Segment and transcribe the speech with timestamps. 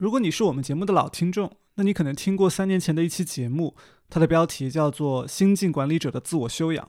[0.00, 3.76] 如果你是我们节目的老听众，那你可能听过三年前的一期节目，
[4.08, 6.82] 它的标题叫做《新晋管理者的自我修养》。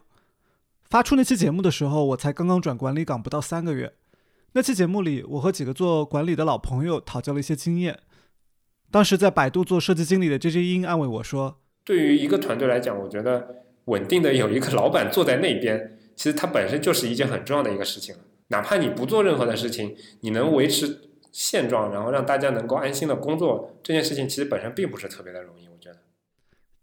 [0.90, 3.95] 发出那期节目的时候，我才刚刚转管理岗不到三个月。
[4.53, 8.00] 那期节目里，我和几个做管理的老朋友讨教了一些经验。
[8.89, 18.16] 当时在百度做设计经理的 J J 英安慰我说：“对于一个团队来讲，我觉得稳定的有一个老板坐在那边，其实它本身就是一件很重要的一个事情。
[18.48, 21.02] 哪怕你不做任何的事情，你能维持。”
[21.32, 25.68] 现状，然后让大家能够安心的工作，这件事情其实本身并不是特别的容易。
[25.68, 26.00] 我觉得，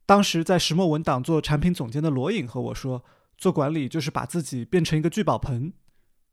[0.07, 3.05] 当时在石墨文档做产品总监的罗颖和我说，
[3.37, 5.73] 做管理就是把自己变成一个聚宝盆。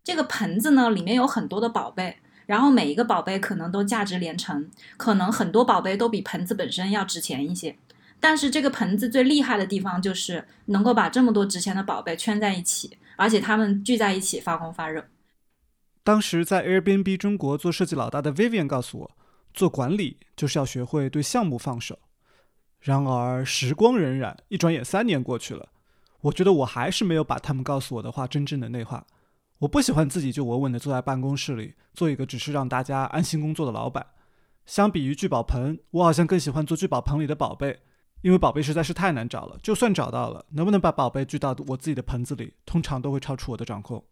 [0.03, 7.75] 这个盆子呢，里面有很多的宝贝，然后每一个宝贝可能都价值连城，可能很多宝贝都比盆子本身要值钱一些。
[8.19, 15.03] 但是这个盆子最厉害的地方就是能够把这么多值钱的宝贝圈在一起，而且它们聚在一起发光发热。
[16.05, 19.11] 当时在 Airbnb 中国做设计老大的 Vivian 告诉我，
[19.55, 21.97] 做管理就是要学会对项目放手。
[22.79, 25.67] 然而时光荏苒，一转眼三年过去了，
[26.21, 29.03] 我觉得我还是没有把他们告诉我的话真正的内化。
[29.57, 34.05] 我不喜欢自己就稳稳地坐在办公室里，做一个只是让大家安心工作的老板。
[34.67, 37.79] 相比于聚宝盆，我好像更喜欢做聚宝盆里的宝贝，
[38.21, 39.57] 因为宝贝实在是太难找了。
[39.63, 44.03] 就算找到了，能不能把宝贝聚到我自己的盆子里，通常都会超出我的掌控。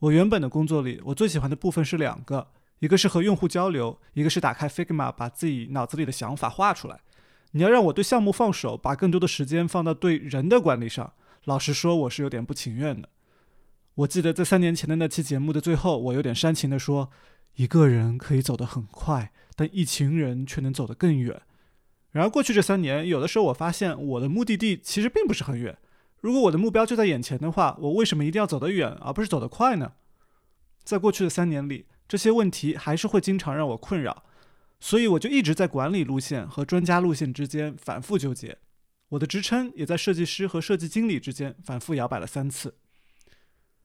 [0.00, 2.48] 我原本的工作里，我最喜欢的部分是两个，
[2.80, 7.00] 一个是和用户交流，一个是打开 Figma 把自己脑子里的想法画出来。
[7.52, 13.08] 你要让我对项目放手，把更多的时间放到对人的管理上，老实说，我是有点不情愿的。
[13.94, 17.10] 我记得在三年前的那期节目的最后，我有点煽情地说
[17.56, 21.40] ：“一个人可以走得很快，但一群人却能走得更远。”
[22.12, 25.78] 然而过去这三年，有的时候我发现我的目的地其实并不是很远。
[26.20, 29.92] 如果我的目标就在眼前的话，我为什么一定要走得远，而不是走得快呢？
[30.82, 34.24] 在过去的三年里，这些问题还是会经常让我困扰，
[34.80, 38.58] 所以我就一直在管理路线和专家路线之间反复纠结。
[39.10, 42.76] 我的职称也在设计师和设计经理之间反复摇摆了三次。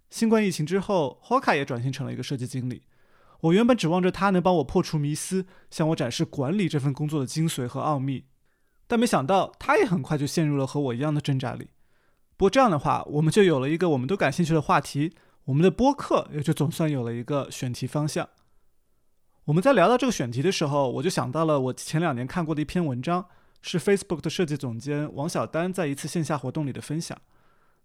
[0.09, 2.83] 新冠疫情之后，Hoka 也转型成了一个设计经理。
[3.41, 8.25] 我原本指望着他能帮我破除迷思，向我展示管理这份工作的精髓和奥秘，
[8.87, 11.69] 但没想到他也很快就陷入了和我一样的挣扎里。
[12.41, 15.13] 不过这样的话，我们就有了一个我们都感兴趣的话题，
[15.45, 18.27] 我们的播客也就总算有了一个选题方向。
[19.45, 23.27] 我们在聊到这个选题的时候，我就想到了我前两年看过的一篇文章，
[23.61, 27.15] 是 Facebook 的设计总监王小丹在一次线下活动里的分享。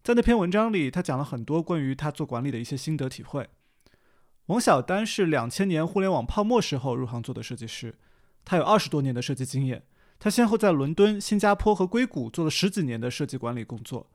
[0.03, 3.47] 在那篇文章里，他讲了很多关于他做管理的一些心得体会。
[4.47, 7.94] 王小丹是两千年互联网泡沫时候入行做的设计师，
[8.43, 9.83] 他有二十多年的设计经验，
[10.19, 14.09] 他先后在伦敦、新加坡和硅谷做了十几年的设计管理工作。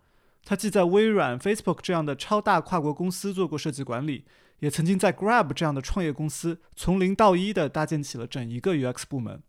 [0.43, 4.25] 他既在微软、Facebook 这样的超大跨国公司做过设计管理，
[4.59, 9.41] 也曾经在 Grab 这样的创业公司从零到一的搭建起了整一个 UX 部门。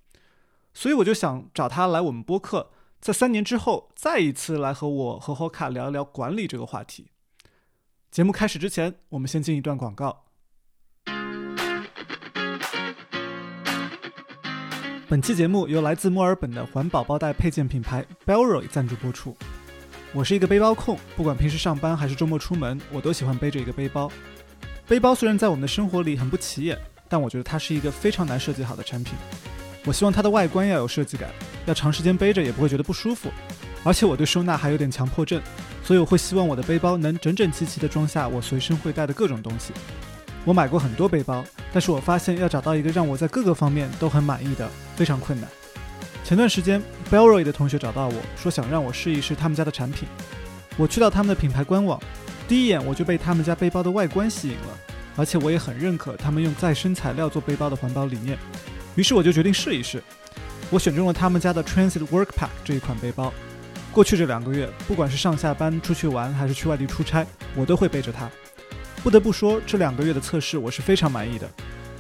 [0.74, 2.70] 所以我就想找他来我们播客，
[3.00, 7.10] 在三年之后再一次来和我和 Hoka 聊一聊管理这个话题。
[8.10, 10.24] 节目开始之前，我们先进一段广告。
[15.08, 19.36] 本期节目由来自墨尔本的环保包袋配件品牌 Bellroy 赞助播出。
[20.14, 24.12] 我是一个背包控，不管平时上班还是周末出门，我都喜欢背着一个背包。
[24.86, 26.78] 背包虽然在我们的生活里很不起眼，
[27.08, 29.14] 但我觉得它是一个非常难设计好的产品。
[29.86, 31.30] 我希望它的外观要有设计感，
[31.64, 33.30] 要长时间背着也不会觉得不舒服。
[33.84, 35.40] 而且我对收纳还有点强迫症，
[35.82, 39.72] 所以我会希望我的背包能整整齐齐地装下我随身会带的各种东西。
[40.44, 41.42] 我买过很多背包，
[41.72, 45.48] 但是我发现要找到一个让我在各个方面都很满意的非常困难。
[46.24, 50.08] 前段时间，Bellroy 的同学找到我说想让我试一试他们家的产品。
[50.76, 52.00] 我去到他们的品牌官网，
[52.48, 54.78] 第一眼我就被他们家背包的外观吸引了，
[55.16, 58.38] 而且我也很认可他们用再生材料做背包的环保理念。
[58.94, 60.02] 于是我就决定试一试。
[60.70, 63.32] 我选中了他们家的 Transit Work Pack 这一款背包。
[63.90, 68.30] 过去这两个月，不管是上下班、出去玩还是去外地出差，我都会背着它。
[69.02, 71.50] 不得不说，这两个月的测试我是非常满意的。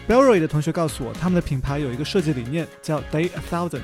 [0.08, 3.82] Bellroy 的同学告诉我，他们的品牌有一个设计理念叫 Day a Thousand。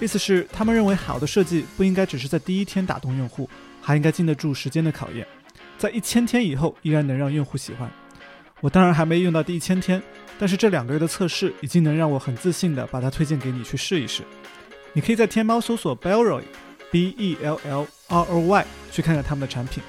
[0.00, 3.48] 意思是，他们认为好的设计不应该只是在第一天打动用户，
[3.82, 5.26] 还应该经得住时间的考验，
[5.76, 7.90] 在一千天以后依然能让用户喜欢。
[8.60, 10.00] 我当然还没用到第一千天，
[10.38, 14.22] 但是这两个月的测试已经能让我很自信的把它推荐给你去试一试。
[14.92, 19.82] 你可以在天猫搜索 Bellroy，B E L L R O Y，去看看他们的产品。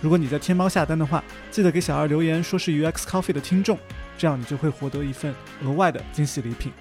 [0.00, 3.78] 如果你在天猫下单的话，记得给小二留言说是 UX Coffee 的听众，
[4.18, 6.72] 这样你就会获得一份额外的惊喜礼品。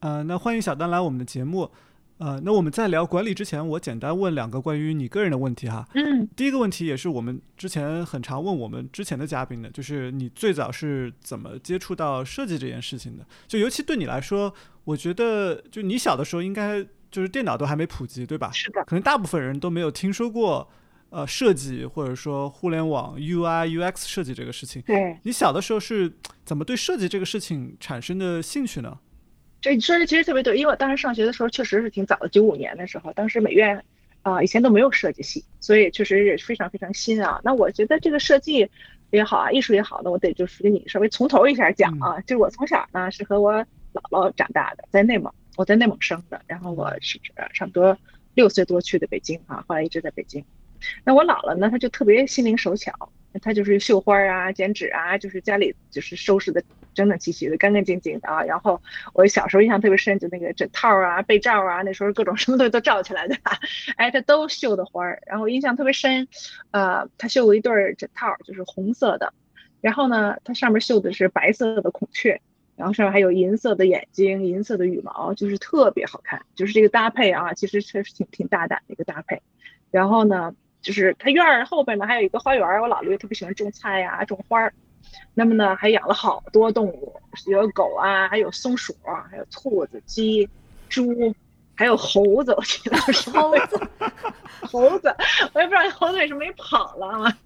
[0.00, 1.70] 呃，那欢迎小丹来我们的节目。
[2.16, 5.86] 呃，那我们在聊管理之前，我简单问两个关于你个人的问题哈。
[5.94, 13.26] 嗯，第一个问题也是我们之前很常问我们之前的嘉宾的，就是你最早是怎么接触到设计这件事情的？
[13.46, 14.52] 就尤其对你来说，
[14.84, 18.50] 我觉得就你小的时候应该就是电脑都还没普及，对吧？
[18.52, 20.66] 是的，可能大部分人都没有听说过
[21.10, 24.80] 呃设计或者说互联网 UI UX 设计这个事情。
[24.82, 26.10] 对，你小的时候是
[26.44, 28.98] 怎么对设计这个事情产生的兴趣呢？
[29.60, 33.84] 这你说的其实特别对，因为我当时上学的时候确实是挺早的，九五年的时候，当时美院
[34.22, 37.40] 啊、以前都没有设计系，所以确实也是非常非常新啊。
[37.42, 38.68] 那我觉得这个设计
[39.10, 42.20] 也好啊，艺术也好呢，我得就是跟你稍微从头一下讲啊。
[42.22, 43.52] 就是我从小呢是和我
[43.92, 47.18] 姥姥长大的，在内蒙，我在内蒙生的，然后我是
[47.54, 47.96] 差不多
[48.34, 50.44] 六岁多去的北京啊，后来一直在北京。
[51.04, 52.92] 那我姥姥呢，她就特别心灵手巧，
[53.40, 56.62] 她就是绣花啊、剪纸啊，就是家里就是收拾的
[56.94, 58.42] 整整齐齐的、干干净净的啊。
[58.42, 58.80] 然后
[59.12, 63.36] 我小时候印象特别深，就那个枕套啊、被罩啊，那时候各种 什么东西都罩起来的，
[63.96, 65.22] 哎，它都绣的花儿。
[65.26, 66.28] 然后印象特别深，
[66.70, 69.32] 呃，她绣过一对儿枕套，就是红色的，
[69.80, 72.40] 然后呢，它上面绣的是白色的孔雀。
[72.76, 76.40] 然后上面还有银色的眼睛、银色的羽毛，就是特别好看。
[76.54, 79.42] 就是这个搭配啊，其实确实挺挺大胆的一个搭配。
[79.90, 84.72] 然后呢，就是它院儿后边呢还有一个花园，我姥姥也特别喜欢种菜呀、种花儿。
[85.34, 87.14] 那么呢，还养了好多动物，
[87.46, 90.48] 有狗啊，还有松鼠啊，还有兔子、鸡、
[90.88, 91.34] 猪，
[91.74, 92.52] 还有猴子。
[92.52, 93.80] 我记得是猴子，
[94.62, 95.14] 猴子，
[95.52, 97.38] 我也不知道猴子为什么也跑了啊。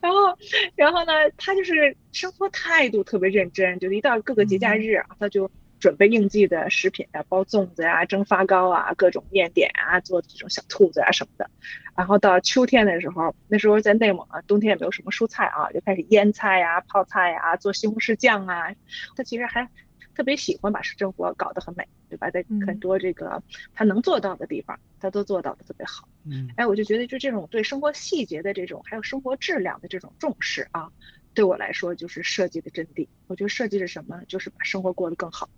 [0.00, 0.36] 然后，
[0.76, 11.50] 然后呢，他就是生活态度特别认真，就是一到各个节假日啊，他就准备应季的食品啊，包粽子呀、蒸发糕啊、各种面点啊，做这种小兔子啊什么的。
[11.96, 18.74] 然后到秋天的时候，那时候在内蒙啊，冬天也没有什么蔬菜啊，就开始腌菜呀、泡菜呀、做西红柿酱啊。
[19.16, 19.68] 他其实还
[20.14, 22.30] 特别喜欢把生活搞得很美，对吧？
[22.30, 23.42] 在很多这个
[23.74, 26.06] 他能做到的地方，他都做到的特别好。
[26.24, 30.90] 嗯，哎，我就觉得就这种对生活细节的这种，还有生活质量的这种重视啊，
[31.32, 33.08] 对我来说就是设计的真谛。
[33.26, 34.22] 我觉得设计是什么？
[34.28, 35.48] 就是把生活过得更好。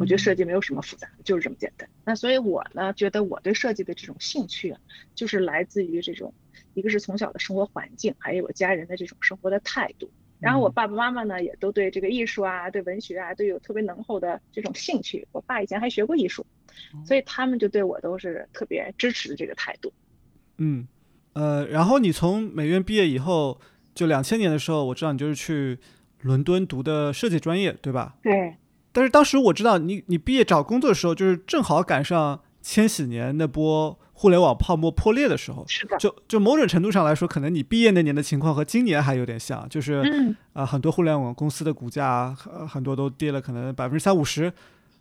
[0.00, 1.88] 我觉得设计没有什么复杂的，就是这么简单。
[2.04, 4.80] 那所以我呢，觉得我对设计的这种兴趣啊，
[5.14, 6.32] 就是来自于这种，
[6.74, 10.10] 一个是从小的生活环境，还有我家人的这种生活的态度。
[10.38, 15.26] 然后我爸爸妈妈呢，也都对这个艺术啊，对文学啊，都有特别浓厚的这种兴趣。
[15.32, 16.44] 我爸以前还学过艺术，
[17.06, 19.92] 所以他们就对我都是特别支持的这个态度。
[20.58, 20.86] 嗯，
[21.32, 23.58] 呃，然后你从美院毕业以后，
[23.94, 25.78] 就两千年的时候，我知道你就是去
[26.20, 28.16] 伦敦读的设计专业，对吧？
[28.22, 28.56] 对。
[28.96, 35.62] 但是当时我知道你，你毕业找工作的时候，就是正好赶上千禧年那波互联网泡沫破裂的时候。
[35.68, 35.98] 是的。
[35.98, 39.96] 就就某种程度上来说，可能你毕业那年的情况和今年还有点像，就是
[40.54, 44.50] 啊、呃，很多互联网公司的股价、呃、很多都跌了，可能百分之三五十。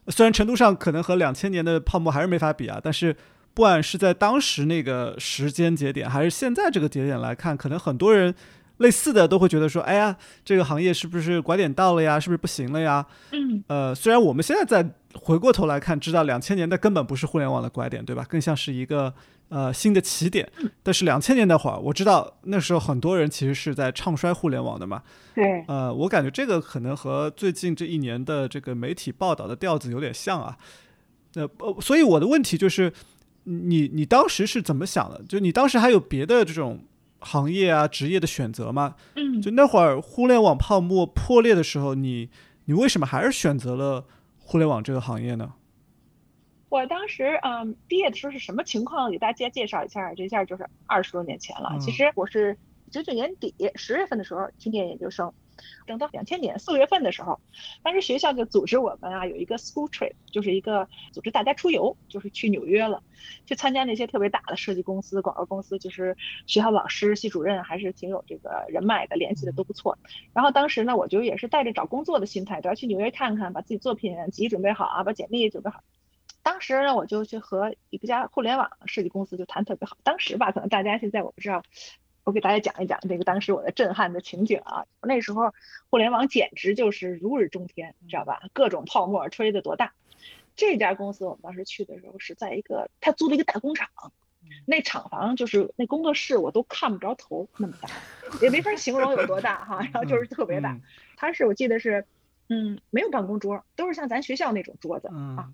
[0.10, 3.16] 虽然程度上可能和两千年的泡沫还是没法比啊，但是
[3.54, 8.36] 不管是在当时那个时间节点，还是现在这个节点来看，可能很多人。
[8.78, 12.20] 类似的都会觉得说，哎呀，这个行业是不是拐点到了呀？
[12.20, 13.06] 是不是不行了呀？
[13.32, 18.26] 嗯，呃，虽然我们现在再回过头来看，知道两千年代根本不是互联网的拐点，对吧？
[18.28, 19.14] 更像是一个
[19.48, 20.52] 呃新的起点。
[20.84, 25.02] 但是两千年那会儿，我知道那时候很多人其实是在唱衰互联网的嘛。
[25.34, 25.64] 对。
[25.70, 30.58] 呃，我感觉这个可能和最近这一年的这个媒体报道的调子有点像啊。
[31.36, 31.50] 呃，
[31.80, 32.92] 所以我的问题就是，
[33.44, 35.24] 你你当时是怎么想的？
[35.30, 36.84] 就你当时还有别的这种？
[37.26, 42.30] 行业啊，职业的选择嘛，嗯，就那会儿互联网泡沫破裂的时候，你
[42.66, 44.06] 你为什么还是选择了
[44.38, 45.54] 互联网这个行业呢？
[46.70, 49.10] 我当时嗯毕业的时候是什么情况？
[49.10, 51.70] 给大家介绍一下，这下就是二十多年前了。
[51.72, 52.56] 嗯、其实我是
[52.92, 55.34] 九九年底十月份的时候去念研究生，
[55.86, 57.40] 等到两千年四月份的时候，
[57.84, 63.02] 当时学校就组织我们啊有一个 school trip，就是一个组织大家出游，就是去纽约了。
[63.46, 69.98] 去参加那些特别大的设计公司、广告公司，就是学校老师、系主任还是挺有这个人脉的，联系的都不错。
[70.34, 75.82] 然后当时呢，我就也是带着找工作的心态，都要去纽约看看，把自己作品集准备好啊，把简历准备好。
[76.44, 79.98] 当时呢，我就去和一个家互联网设计公司就谈特别好。
[80.04, 81.64] 当时吧，可能大家现在我不知道，
[82.26, 84.86] 我给大家讲一讲这个当时我的震撼的情景啊。
[85.02, 85.54] 那时候
[85.90, 88.42] 互联网简直就是如日中天，你知道吧？
[88.52, 89.94] 各种泡沫吹得多大。
[90.56, 93.88] 这家公司我们当时去的时候是在一个，他租了一个大工厂，
[94.66, 97.90] 那厂房就是那工作室我都看不着头那么大，
[98.42, 100.80] 也没法形容有多大哈，然后就是特别大。
[101.18, 102.06] 他是我记得是，
[102.50, 105.52] 嗯，没有办公桌，都是像咱学校那种桌子啊，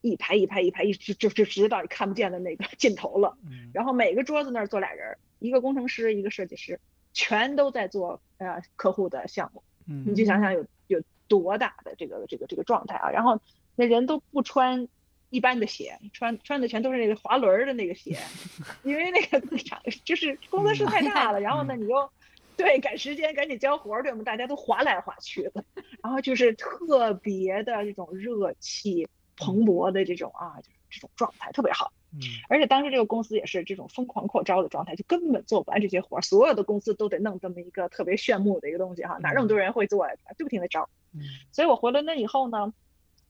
[0.00, 3.36] 一排一排一排一直就就直到你看不见的那个 尽头了。
[3.72, 6.80] 然后每个桌子那儿坐俩人，一个工程师，一个设计师，
[7.12, 9.62] 全都在做呃客户的项目。
[9.84, 13.40] 你就想想有有多大的这个这个这个状态啊，然后。
[13.76, 14.86] 那人都不穿
[15.30, 18.16] 一般的鞋，穿穿的全都是那个滑轮儿的那个鞋，
[18.84, 22.08] 因为那个场就是工作室太大了，然后呢你又
[22.56, 24.22] 对赶时间赶紧交活儿，对吗？
[24.22, 25.64] 大家都滑来滑去的，
[26.04, 31.92] 然后就是特别的这种热气蓬勃的这种啊，就是这种状态特别好。
[32.14, 40.14] 嗯而且当时这个公司也是这种疯狂扩招的状态，就根本做不完这些活儿，所有的公司都得弄这么一个特别炫目的一个东西哈，哪那么多人会做呀？
[40.38, 40.88] 就不停的招。
[41.12, 41.20] 嗯
[41.52, 42.72] 所以我回伦敦以后呢，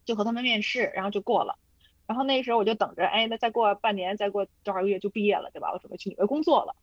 [0.04, 1.58] 就和他们面试，然后就过了。
[2.06, 5.72] 然后那时候我就等着，哎，那再过半年，再过多少个月就毕业了，对吧？
[5.72, 6.76] 我准备去纽约工作了。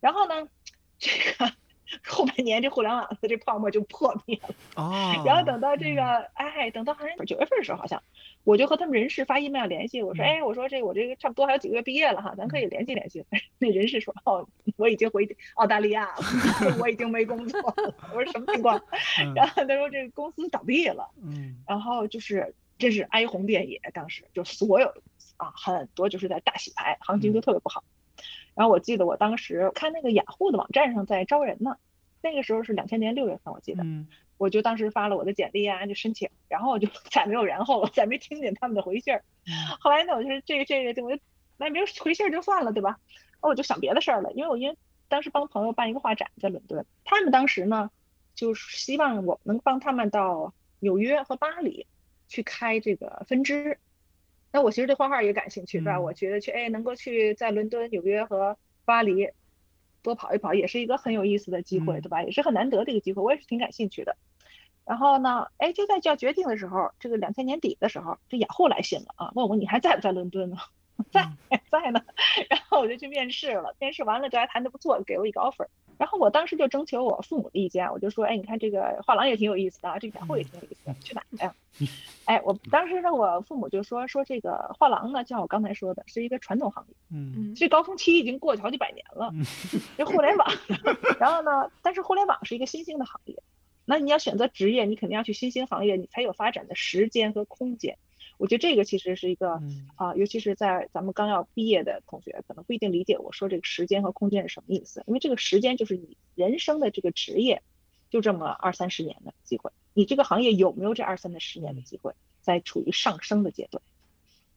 [0.00, 0.48] 然后呢，
[0.98, 1.52] 这个
[2.04, 4.54] 后半年这互联网的这泡沫就破灭了。
[4.76, 6.02] 哦， 然后等到这嗯个，
[6.34, 8.02] 哎，等到好像九月份的时候，好像
[8.44, 13.24] 我就和他们人事发 email 联系，我说，嗯哎，我说这我这个差不多还有几个月毕业了哈，咱可以联系联系。
[13.58, 17.94] 那人事说，哦，我已经回澳大利亚了， 我已经没工作了。
[18.14, 18.78] 我说什么情况？
[19.20, 24.88] 嗯然后他说这个公司倒闭了，嗯然后就是真是哀鸿遍野，当时就所有
[25.36, 27.82] 啊，很多就是在大洗牌，行情都特别不好。
[28.58, 31.76] 然后我记得我当时看那个雅虎的网站上在招人呢，
[32.20, 33.84] 那个时候是两千年六月份，我记得。
[33.84, 39.24] 嗯我就当时发了我的简历啊，就申请，然后我就 再没有然后了，再没听见他们的回信儿。
[39.80, 41.20] 后来呢，我就是这个这个，我就
[41.56, 43.00] 那没有回信儿就算了，对吧？
[43.42, 44.76] 那我就想别的事儿了，因为我因为
[45.08, 47.90] 当时帮朋友办一个画展在伦敦，他们当时呢
[48.36, 51.88] 就是希望我能帮他们到纽约和巴黎
[52.28, 53.78] 去开这个分支。
[54.52, 55.96] 那我其实对画画也感兴趣，对吧？
[55.96, 59.30] 嗯我觉得去哎能够去在伦敦、纽约和巴黎
[60.02, 62.22] 多跑一跑，也是一个很有意思的机会，嗯对吧？
[62.22, 64.16] 也是很难得的一个机会，我也是挺感兴趣的。
[64.86, 70.56] 然后呢，哎，就在就要决定的时候，这个两千年底的时候，这雅虎来信了啊，问我你还在不在伦敦呢？
[71.12, 71.28] 在
[71.70, 72.02] 在呢。
[72.48, 75.66] 然后我就去面试了，面试完了这还谈的不错，给我一个 offer。
[75.98, 81.54] 然后我当时就征求我父母的意见，我就说，哎，你看这个画廊也挺有意思的啊，这个展会也挺有意思的，去哪个呀？
[82.24, 86.94] 哎，我当时呢，我父母就说说这个画廊呢，就像我刚才说的，是一个传统行业。
[87.10, 89.32] 嗯嗯这高峰期已经过去好几百年了，
[89.96, 90.48] 这互联网，
[91.18, 93.42] 然后呢，但是互联网是一个新兴的行业，
[93.84, 97.98] 那你要选择职业，你肯定要去新兴行业，你才有发展的时间和空间。
[98.38, 107.62] 我觉得这个其实是一个嗯啊、尤其是在咱们刚要毕业的同学，可能不一定理解我说这个时间和空间是什么意思，因为这个时间就是你人生的这个职业，
[108.08, 113.82] 就这么二三十年的机会，你这个行业有没有这二三的十年的机会，在处于上升的阶段？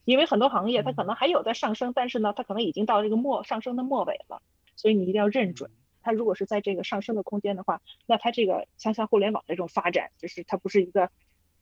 [0.04, 4.42] 因为很多行业它可能还有在上升，但是呢，它可能已经到这个末上升的末尾了，
[4.74, 5.70] 所以你一定要认准。
[6.02, 11.10] 它如果是在这个上升的空间的话，那它这个像像互联网这种发展，就是它不是一个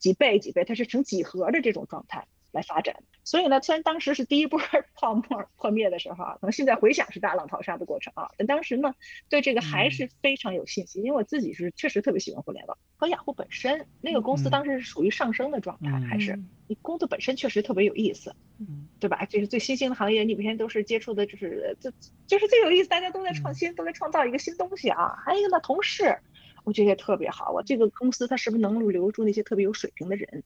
[0.00, 2.96] 几倍几倍，它是成几何的这种状态来发展。
[3.22, 4.58] 所以呢，虽然当时是第一波
[4.96, 5.22] 泡沫
[5.56, 8.94] 破灭的时候啊，可能现在回想是大浪淘沙的过程啊，但当时呢，
[9.28, 18.34] 对这个还是非常有信心，因为我自己是确实特别喜欢互联网和雅虎本身那个公司嗯当时是属于上升的状态，还是嗯你工作本身确实特别有意思。
[18.58, 19.24] 嗯对吧？
[19.30, 21.90] 这是最新兴的行业，你每天都是接触的，就是这
[22.26, 25.16] 就是最有意思，大家都在创新，都在创造一个新东西啊。
[25.24, 26.18] 还有一个呢，同事，
[26.64, 27.50] 我觉得也特别好。
[27.52, 30.42] 我这个公司它是不是能留住那些特别有水平的人？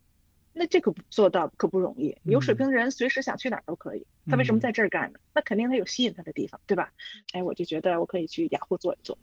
[0.56, 2.16] 那这个不做到可不容易。
[2.23, 4.06] 有水平的人随时想去哪儿都可以。
[4.26, 5.18] 他为什么在这儿干呢？
[5.35, 6.92] 那肯定他有吸引他的地方，对吧？
[7.33, 9.18] 哎，我就觉得我可以去雅虎做一做。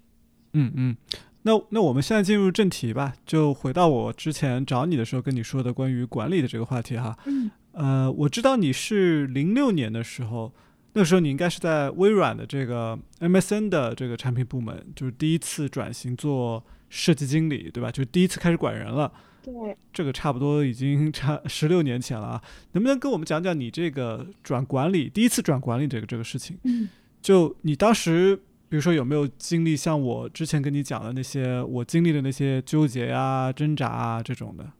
[0.54, 0.98] 嗯嗯，
[1.44, 7.18] 那那我们现在进入正题吧，就回到我之前找你的时候跟你说的关于管理的这个话题哈。
[7.26, 10.54] 嗯呃，我知道你是零六年的时候，
[10.92, 17.90] 那时候你应该是在微软的这个 MSN 的这个产品部门，就是第一次转型做设计经理，对吧？
[17.90, 19.12] 就第一次开始管人了。
[19.44, 22.44] 对，这个差不多已经差十六年前了啊，
[22.74, 26.60] 能不能跟我们讲讲你这个转管理第一次转管理这个这个事情？
[26.64, 26.88] 嗯，
[27.24, 28.36] 就你当时，
[28.70, 34.72] 比如说有没有经历像我之前跟你讲的那些我经历的那些纠结啊、挣扎啊这种的？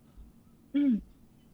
[0.74, 1.02] 嗯，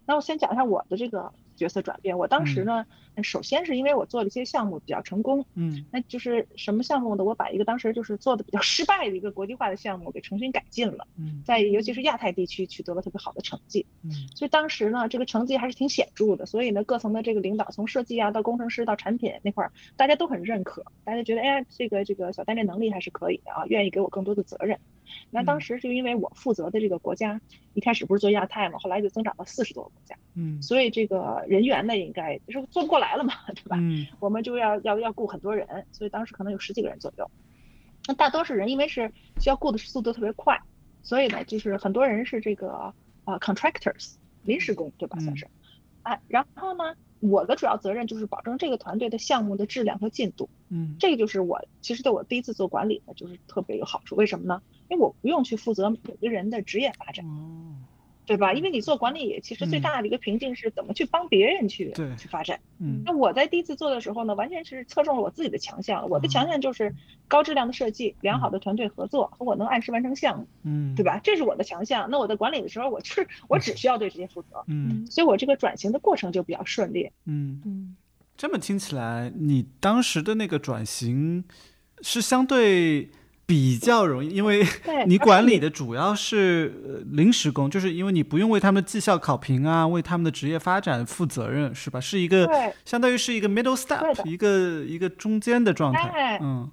[0.05, 2.17] 那我先讲一下我的这个角色转变。
[2.17, 2.85] 我当时呢，
[3.21, 7.23] 首先是因为我做了一些项目比较成功，嗯那就是什么项目呢？
[7.23, 13.85] 我把一个当时就是做的比较失败的一个国际化的项目给重新改进了，嗯在尤其是亚太地区取得了特别好的成绩。
[14.03, 16.45] 嗯所以当时呢，这个成绩还是挺显著的。
[16.45, 24.79] 所以呢，各层的这个领导，从设计啊到工程师到产品那块儿，大家都很认可，大家觉得，哎，这个这个小丹这能力还是可以的啊，愿意给我更多的责任。
[25.29, 27.39] 那当时就因为我负责的这个国家，
[27.73, 33.77] 一开始不是做亚太嘛，后来就增长到四十多个国家，嗯所以这个人员呢，应该就是做不过来了嘛，对吧？
[33.79, 37.29] 嗯我们就要要要雇很多人，所以当时可能有十几个人左右。
[38.07, 40.59] 那大多数人因为是需要雇的速度特别快，
[41.03, 42.93] 所以呢，就是很多人是这个
[43.25, 45.17] 呃 contractors 临时工，对吧？
[45.19, 45.47] 嗯算是。
[46.03, 50.49] 哎，然后呢，我的主要责任就是保证这个团队的项目的质量和进度。
[50.69, 54.15] 嗯这个就是我其实对我第一次做管理呢，就是特别有好处。
[54.15, 54.61] 为什么呢？
[54.89, 57.25] 因为我不用去负责每个人的职业发展。
[57.25, 57.73] 哦
[58.27, 58.51] 对吧？
[58.51, 62.59] 因为你做管理，其实最大的一个瓶颈是怎么去帮别人去对去发展。
[62.77, 66.09] 嗯那我在第一次做的时候呢，完全是侧重了我自己的强项。
[66.09, 66.93] 我的强项就是
[67.29, 71.05] 高质量的设计、良好的团队合作和我能按时完成项目，嗯，对？
[71.05, 71.21] 吧？
[71.23, 72.09] 这是我的强项。
[72.11, 77.09] 那我在管理的时候，我是我只需要对这些负责，嗯所以我这个转型的过程就比较顺利。
[77.23, 77.95] 嗯，嗯，
[78.35, 81.45] 这么听起来，你当时的那个转型
[82.01, 83.09] 是相对
[83.47, 84.61] 比较容易，因为，
[85.07, 91.99] 你管理的主要是呃临时工，就是因为你不用为他们的绩效考评啊，为他们的职业发展负责任，是吧？
[91.99, 92.47] 是一个
[92.83, 96.39] 相当于是一个 middle step，的一个一个中间的状态哎。
[96.41, 96.69] 嗯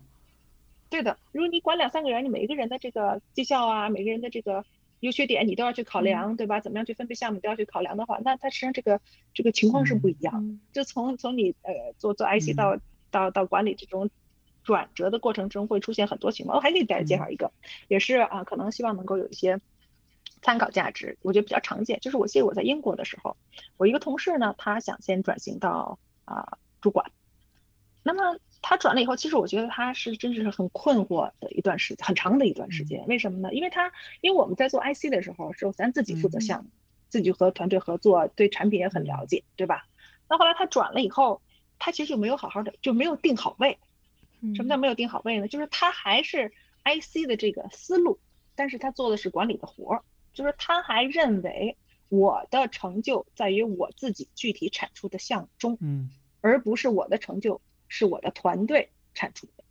[0.90, 4.64] 对的，如果你管两三个人，你每一个人的这个绩效啊，每个人的这个
[5.00, 6.60] 优缺点，你都要去考量，对吧？
[6.60, 9.00] 怎么样去分配项目，都要去考量的话，那它实际上这个
[9.32, 10.34] 这个情况是不一样。
[10.36, 12.78] 嗯就从从你呃做做 IC 到、
[13.10, 14.08] 到到管理这种
[14.64, 16.56] 转折的过程中，会出现很多情况。
[16.56, 17.52] 我还给大家介绍一个，
[17.88, 19.60] 也是啊，可能希望能够有一些
[20.42, 21.18] 参考价值。
[21.22, 23.36] 我觉得比较常见，就是我记得我在英国的时候，
[23.76, 27.10] 我一个同事呢，他想先转型到啊、主管，
[28.02, 33.04] 那么他转了以后，其实我觉得他是真是很困惑的一段时很长的一段时间。
[33.06, 33.52] 为什么呢？
[33.52, 33.92] 因为他
[34.22, 36.70] 因为我们在做 IC 的时候，是咱自己负责项目，
[37.10, 39.86] 自己和团队合作，对产品也很了解，对吧？
[40.26, 41.42] 那后来他转了以后，
[41.78, 43.78] 他其实就没有好好的就没有定好位。
[44.54, 45.48] 什么叫没有定好位呢？
[45.48, 46.52] 就是他还是
[46.84, 48.18] IC 的这个思路，
[48.54, 51.76] 但是他做的是管理的活儿，就是他还认为
[52.08, 56.10] 我的成就在于我自己具体产出的项目中，嗯
[56.40, 59.64] 而不是我的成就是我的团队产出的，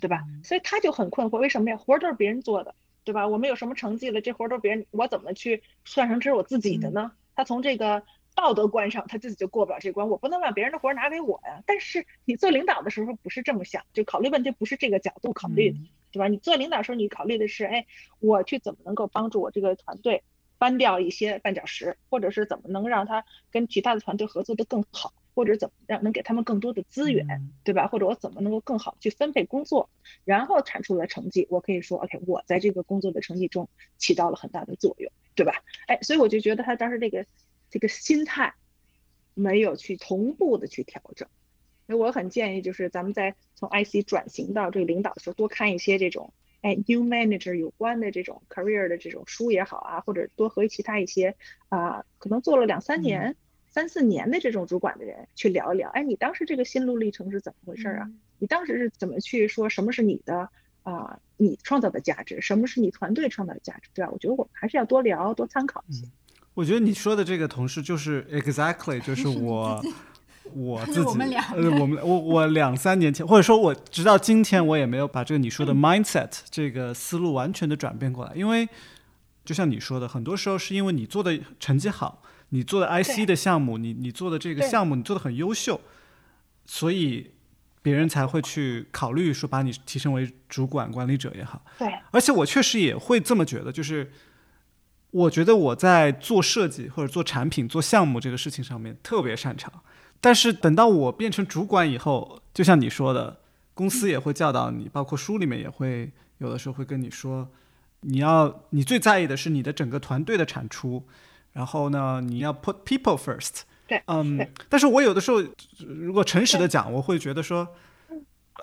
[0.00, 0.24] 对吧？
[0.42, 1.76] 所以他就很困惑，为什么呀？
[1.76, 3.28] 活儿都是别人做的，对吧？
[3.28, 7.12] 我们有什么成绩了，这活儿都是别人，我怎么去算成这是我自己的呢？
[7.36, 8.02] 他从这个
[8.34, 11.62] 道德观上，他自己就过不了这关，我不能把别人的活儿拿给我呀。
[11.66, 15.78] 但是你做领导的时候不是这么想，就考虑问题不是这个角度考虑的，
[16.10, 16.28] 对吧？
[16.28, 17.86] 你做领导的时候，你考虑的是，哎，
[18.20, 20.22] 我去怎么能够帮助我这个团队
[20.58, 27.86] 搬掉一些绊脚石，或者是怎么能让他跟其他的团队合作的更好，或者怎么让能给他们更多的资源，嗯对吧？
[27.86, 29.90] 或者我怎么能够更好去分配工作，
[30.24, 35.62] 然后产出了成绩，我可以说，OK，我在这个工作的成绩中起到了很大的作用，对吧？
[35.86, 37.26] 哎，所以我就觉得他当时这个
[37.72, 38.54] 这个心态
[39.34, 41.28] 没有去同步的去调整。
[41.88, 51.34] 所以我很建议，就是咱们在从 IC 转型到这个领导的时候，多看一些这种哎 new manager 有关的这种 career 的这种书也好啊，或者多和其他一些
[51.70, 53.36] 啊、可能做了两三年、
[53.68, 55.90] 三四年的这种主管的人去聊一聊。
[55.90, 58.08] 哎，你当时这个心路历程是怎么回事啊？
[58.38, 60.50] 你当时是怎么去说什么是你的
[60.84, 64.10] 啊、你创造的价值，什么是你团队创造的价值，对吧？
[64.12, 66.06] 我觉得我们还是要多聊、多参考一些。
[66.54, 69.82] 我觉得你说的这个同事就是 exactly 就 是我
[70.52, 78.68] 我自己 我们俩呃我们我我两三年前或者说我直到今天我也没有把这个你说的 mindset 这个思路完全的转变过来，因为
[79.44, 85.80] 就像你说的，很多时候是因为你做的成绩好，你做的 IC 的项目，你你做的这个项目你做的很优秀，
[86.66, 87.32] 所以
[87.80, 91.64] 别人才会去考虑说把你提升为主管管理者也好。
[91.78, 94.12] 对，而且我确实也会这么觉得，就是
[95.12, 99.72] 我觉得我在做设计或者做产品、做项目这个事情上面特别擅长，
[100.20, 103.38] 但是等到我变成主管以后，就像你说的，
[103.74, 107.46] 公司也会教导你，包括书里面也会有的时候会跟你说，
[108.00, 111.04] 你要你最在意的是你的整个团队的产出，
[111.52, 113.60] 然后呢，你要 put people first。
[113.86, 115.42] 对嗯，但是我有的时候
[115.86, 117.68] 如果诚实的讲，我会觉得说，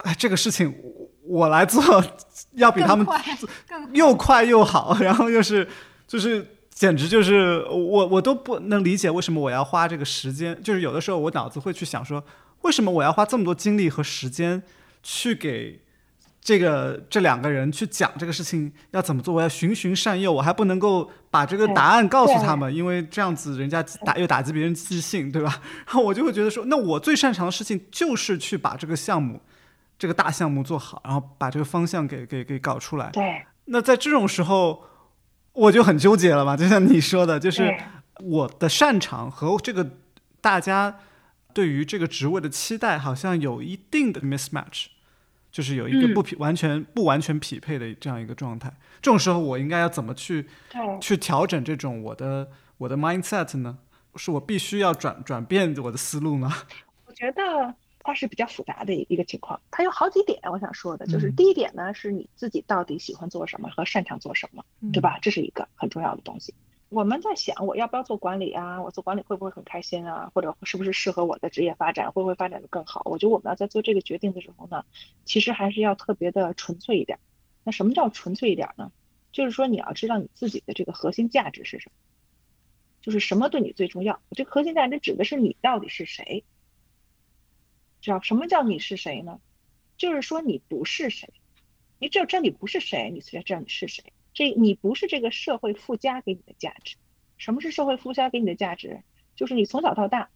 [0.04, 2.04] 哎，这个事情我我来做，
[2.54, 3.16] 要比他们更
[3.86, 5.68] 快又快又好，然后又是
[6.10, 12.24] 就是简直就是我我都不能理解为什么我要花这个时间，就是有的时候我脑子会去想说，
[12.64, 14.64] 为什么我要花这么多精力和时间
[15.04, 15.80] 去给
[16.42, 25.62] 这个这两个人去讲这个事情要怎么做，我要循循善诱，我还不能够把这个答案告诉他们，因为这样子人家打又打击别人自信，对吧？
[25.86, 29.40] 然 后我就会觉得说，那我最擅长的事情就是去把这个项目。
[30.00, 33.10] 这个大项目做好，然后把这个方向给给给搞出来。
[33.12, 34.82] 对，那在这种时候，
[35.60, 37.78] 我就很纠结了嘛，就像你说的，就是
[38.22, 39.86] 我的擅长和这个
[40.40, 41.00] 大家
[41.54, 44.86] 对于这个职位的期待好像有一定的 mismatch，
[45.52, 48.74] 就是有一个嗯不匹、完全不完全匹配的这样一个状态。
[49.02, 50.48] 这种时候，我应该要怎么去，
[51.02, 53.78] 去调整这种我的我的 mindset 呢？
[54.16, 56.54] 是我必须要转转变我的思路吗？
[57.06, 57.42] 我觉得
[58.10, 65.20] 它是比较复杂的一个情况，它有好几点我想说的，就是嗯第一点呢，是你自己到底喜欢做什么和擅长做什么，对吧？
[65.22, 66.56] 这是一个很重要的东西。
[66.90, 68.82] 我们在想，我要不要做管理啊？
[68.82, 70.32] 我做管理会不会很开心啊？
[70.34, 72.12] 或者是不是适合我的职业发展？
[72.12, 73.04] 会不会发展的更好？
[73.06, 74.84] 我觉得我们要在做这个决定的时候呢，
[75.24, 77.20] 其实还是要特别的纯粹一点。
[77.64, 78.92] 那什么叫纯粹一点呢？
[79.32, 81.94] 就是说你要知道你自己的这个核心价值是什么。
[83.04, 84.20] 就是什么对你最重要？
[84.32, 86.44] 这个核心价值指的是你到底是谁？
[88.02, 89.40] 知道什么叫你是谁呢？
[89.98, 91.34] 就是说你不是谁，
[92.00, 94.14] 你只有知道你不是谁，你才知道你是谁。
[94.34, 96.96] 这你不是这个社会附加给你的价值。
[97.38, 99.02] 什么是社会附加给你的价值？
[99.36, 100.30] 就是你从小到大，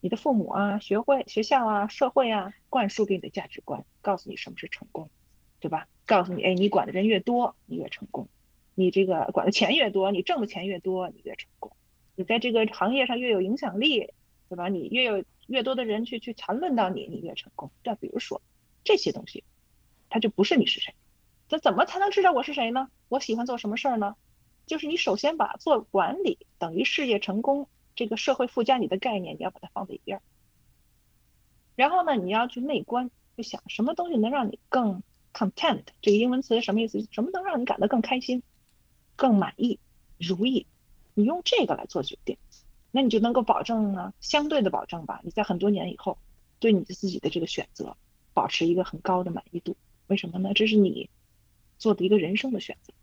[0.00, 5.10] 你的父母啊、学会、学校啊、社会啊，灌输给你的价值观，告诉你什么是成功，
[5.58, 5.88] 对吧？
[6.06, 8.26] 告诉你，哎，你管的人越多，你越成功；
[8.74, 11.72] 你这个管的钱越多，你挣的钱越多，你越成功；
[12.16, 14.12] 你在这个行业上越有影响力，
[14.48, 14.68] 对吧？
[14.68, 17.70] 你越有越多的人去去谈论到你，你越成功。
[17.84, 18.40] 再比如说。
[18.82, 19.44] 这些东西，
[20.08, 20.94] 它就不是你是谁。
[21.50, 22.88] 那怎么才能知道我是谁呢？
[23.08, 24.16] 我喜欢做什么事儿呢？
[24.64, 30.22] 就是你首先把做管理等于事业成功这个社会附加你的概念，你要把它放在一边儿。
[31.76, 35.02] 然后呢，你要去内观，就想什么东西能让你更
[35.34, 35.82] content。
[36.00, 37.06] 这个英文词什么意思？
[37.10, 38.42] 什么能让你感到更开心、
[39.14, 39.78] 更满意、
[40.16, 40.66] 如意？
[41.12, 42.38] 你用这个来做决定，
[42.90, 45.20] 那你就能够保证呢，相对的保证吧。
[45.22, 46.18] 你在很多年以后，
[46.58, 47.96] 对你的自己的这个选择。
[48.32, 49.76] 保持一个很高的满意度，
[50.06, 50.52] 为什么呢？
[50.54, 51.10] 这是你
[51.78, 52.94] 做的一个人生的选择。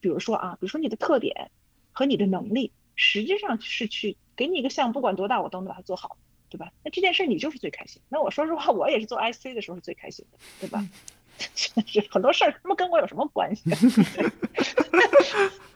[0.00, 1.52] 比如说啊，比如说你的特点
[1.92, 6.16] 和你的能力，实际上是去给你一个项目，不管多大，我都能把它做好，
[6.50, 6.72] 对吧？
[6.84, 8.02] 那这件事你就是最开心。
[8.08, 10.84] 那我说实话，我也是做 IC 的时候是最开心的，对吧？
[11.54, 13.62] 是很多事儿他妈跟我有什么关系？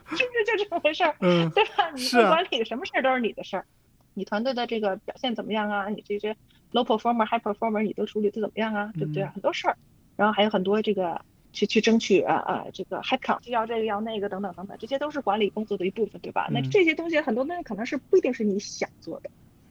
[0.09, 1.15] 是不是就这么回事儿？
[1.19, 1.91] 嗯，对吧？
[1.95, 3.65] 你不管理，什么事儿都是你的事儿。
[4.13, 5.89] 你团队的这个表现怎么样啊？
[5.89, 6.35] 你这些。
[6.73, 8.91] low performer、high performer，你都处理的怎么样啊？
[8.93, 9.23] 对不对？
[9.27, 9.77] 很多事儿，
[10.17, 11.21] 然后还有很多这个
[11.53, 16.49] 去去争取啊啊，这个 head count 要这个要那个等等等等，这些都是管理工作的一部分，对吧？
[16.51, 19.29] 那这些东西很多东西可能是不一定是你想做的，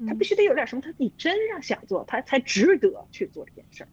[0.08, 3.88] 他必须得有点什么，他你真让想做，他才值得去做这件事儿，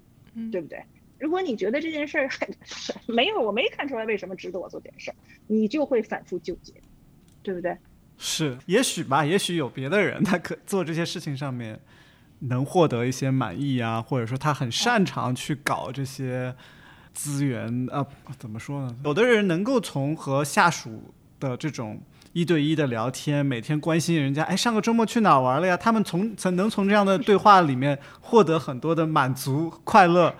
[0.49, 0.81] 对不对？
[1.23, 2.29] 如果你觉得这件事儿
[3.07, 5.15] 没有，我没看出来为什么值得我做这件事儿，
[5.47, 6.73] 你就会反复纠结，
[7.41, 7.77] 对不对？
[8.17, 11.79] 是，也许吧，也许有别的人，他可做这些事情上面。
[12.49, 16.53] 能获得一些满意啊，或者说他很擅长去搞这些
[17.13, 18.05] 资源啊，
[18.37, 18.93] 怎么说呢？
[19.05, 22.01] 有的人能够从和下属的这种
[22.33, 25.77] 一对一的聊天，每天关心人家，哎，上个周末去哪玩了呀？
[25.77, 30.35] 他们从曾能从这样的对话里面获得很多的满足快乐。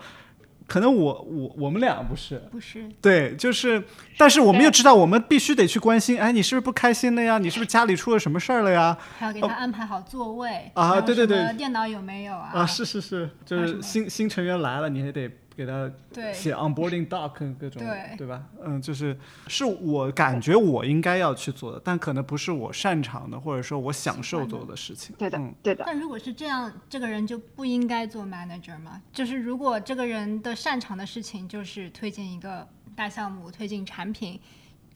[0.66, 3.82] 可能我我我们俩不是不是对，就是，
[4.16, 7.38] 但是我们又知道，我们必须得去关心，哎，你是不是不开心了呀？
[7.38, 8.96] 你是不是家里出了什么事儿了呀？
[9.18, 12.50] 还要给他安排好座位啊，对对对，电脑有没有啊？
[12.54, 15.30] 啊，是是是，就是新新成员来了，你还得。
[15.56, 15.90] 给他
[16.32, 18.44] 写 onboarding doc 各种，对对吧？
[18.62, 25.14] 嗯，就是是我感觉我应该要去做的，但可能不是我擅长的，或者说我享受做的事情。
[25.16, 25.84] 对的，对的。
[25.86, 29.00] 但如果是这样，这个人就不应该做 manager 吗？
[29.12, 34.40] 就是如果这个人的擅长的事情就是推进一个大项目、推进产品、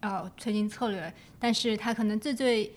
[0.00, 2.72] 呃，推进策略，但是他可能最最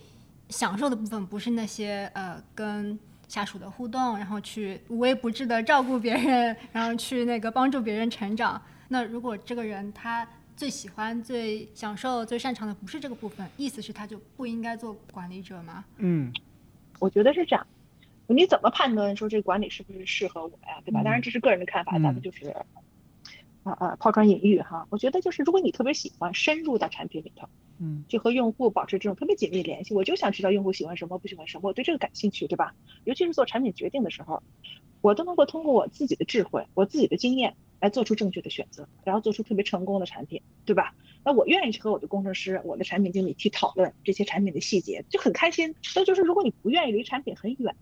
[0.48, 2.98] 享受的部分不是那些呃跟。
[3.32, 8.60] 下属的互动，然后去无微不至的照顾别人，然后去那个帮助别人成长。
[8.88, 15.82] 那如果这个人他最喜欢、最享受、最擅长的不是这个部分，意思是他就不应该做管理者吗？
[15.96, 16.30] 嗯，
[16.98, 17.66] 我觉得是这样。
[18.26, 20.78] 你怎么判断说这管理是不是适合我呀？
[20.84, 21.02] 对吧？
[21.02, 22.54] 当然这是个人的看法，咱们就是
[23.62, 24.86] 啊啊抛砖引玉哈。
[24.90, 27.48] 我觉得就是如果你特别喜欢深入到产品里头。
[27.84, 32.76] 嗯，就和用户保持这种特别紧密联系，我就想知道用户喜欢什么，不喜欢什么，我对这个感兴趣，对吧？
[33.02, 34.40] 尤其是做产品决定的时候，
[35.00, 40.94] 我都能够通过我自己的智慧、我自己的经验来做出正确的选择，然后做出特别成功的产品，对吧？
[41.24, 45.74] 那我愿意去和我的工程师、我的产品经理去讨论这些产品的细节，就很开心。
[45.96, 47.74] 那就是如果你不愿意离产品很远。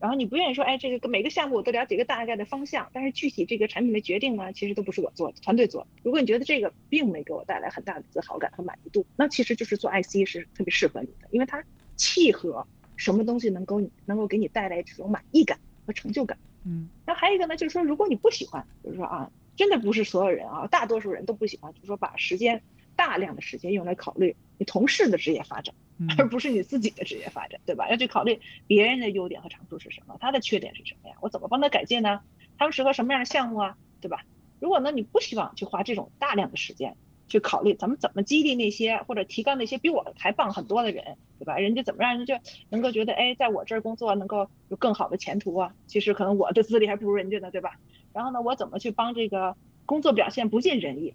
[0.00, 5.86] 然后你不愿意说，哎，这个每个项目我都了解一个大概的方向，但是具体这个产品的决定呢，其实都不是我做的，团队做。
[6.02, 11.62] 如果你觉得这个并没给我带来很大的自豪感和满意度，那其实就是做 IC 是特别适合你的，因为它
[11.96, 16.38] 契合什么东西能够能够给你带来这种满意感和成就感。
[16.64, 22.62] 嗯，那还有一个呢，就是说，如果你不喜欢，比如说啊，真的不是所有人啊，大多数人都不喜欢，就是说把时间
[22.96, 25.74] 大量的时间用来考虑你同事的职业发展。
[26.16, 27.88] 而不是你自己的职业发展，对吧？
[27.90, 31.16] 要去考虑别人的优点和长处是什么，他的缺点是什么呀？
[31.20, 32.20] 我怎么帮他改进呢？
[32.58, 33.76] 他们适合什么样的项目啊？
[34.00, 34.24] 对吧？
[34.60, 36.96] 如果呢，你不希望去花这种大量的时间
[37.28, 41.58] 去考虑咱们怎么激励那些或者提高那些比我还棒很多的人，对吧？
[41.58, 45.74] 人家怎么让人家能够觉得，哎，在我这儿工作能够有更好的前途啊？
[45.86, 47.78] 其实可能我的资历还不如人家呢，对吧？
[48.12, 51.14] 然后呢，我怎么去帮这个工作表现不尽人意？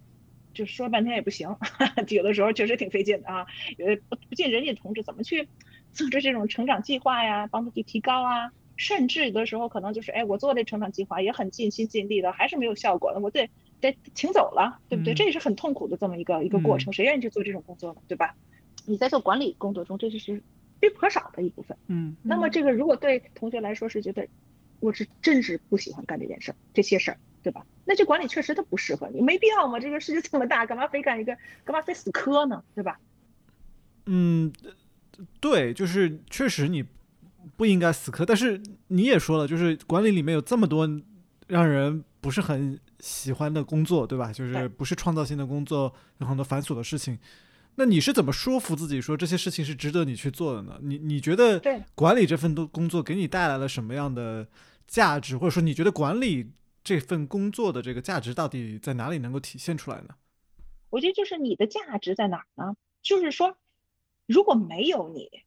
[0.56, 1.54] 就说半天也不行，
[2.08, 3.46] 有的时候确实挺费劲的啊。
[3.76, 5.46] 有的不不尽人意的同志，怎么去
[5.92, 8.50] 组织这种成长计划呀，帮他去提高啊？
[8.76, 13.48] 甚至有的时候可能就是，哎，我做这成长计划也很尽心尽力的，还是没有效果的，我得
[13.80, 15.14] 得请走了，对不对？
[15.14, 16.92] 这也是很痛苦的这么一个一个过程。
[16.92, 18.00] 谁愿意去做这种工作呢？
[18.08, 18.34] 对吧？
[18.84, 20.42] 你在做管理工作中，这就是
[20.78, 21.76] 必不可少的一部分。
[21.88, 24.28] 嗯那么这个如果对同学来说是觉得
[24.80, 27.64] 我是真是不喜欢干这件事儿，这些事儿，对吧？
[27.84, 29.78] 那这管理确实它不适合你，没必要嘛。
[29.78, 31.32] 这个世界这么大，干嘛非干一个，
[31.64, 32.60] 干嘛非死磕呢？
[32.74, 32.98] 对吧？
[34.06, 34.52] 嗯，
[35.38, 36.84] 对，就是确实你
[37.56, 40.90] 不应该死磕，但是你也说了，就是管理里面有这么多
[41.46, 44.32] 让人不是很喜欢的工作，对吧？
[44.32, 47.16] 就是不是创造性的工作，有很多繁琐的事情。
[47.76, 50.80] 那你是怎么说服自己说这些事情是值得你去做的呢？
[50.82, 54.48] 你你觉得对管理这份工工作给你带来了什么样的
[54.88, 56.50] 价值，或者说你觉得管理
[56.86, 60.14] 这份工作的这个价值到底在哪里能够体现出来呢？
[60.88, 62.76] 我觉得就是你的价值在哪儿呢？
[63.02, 63.56] 就是说，
[64.24, 65.42] 如果没有你，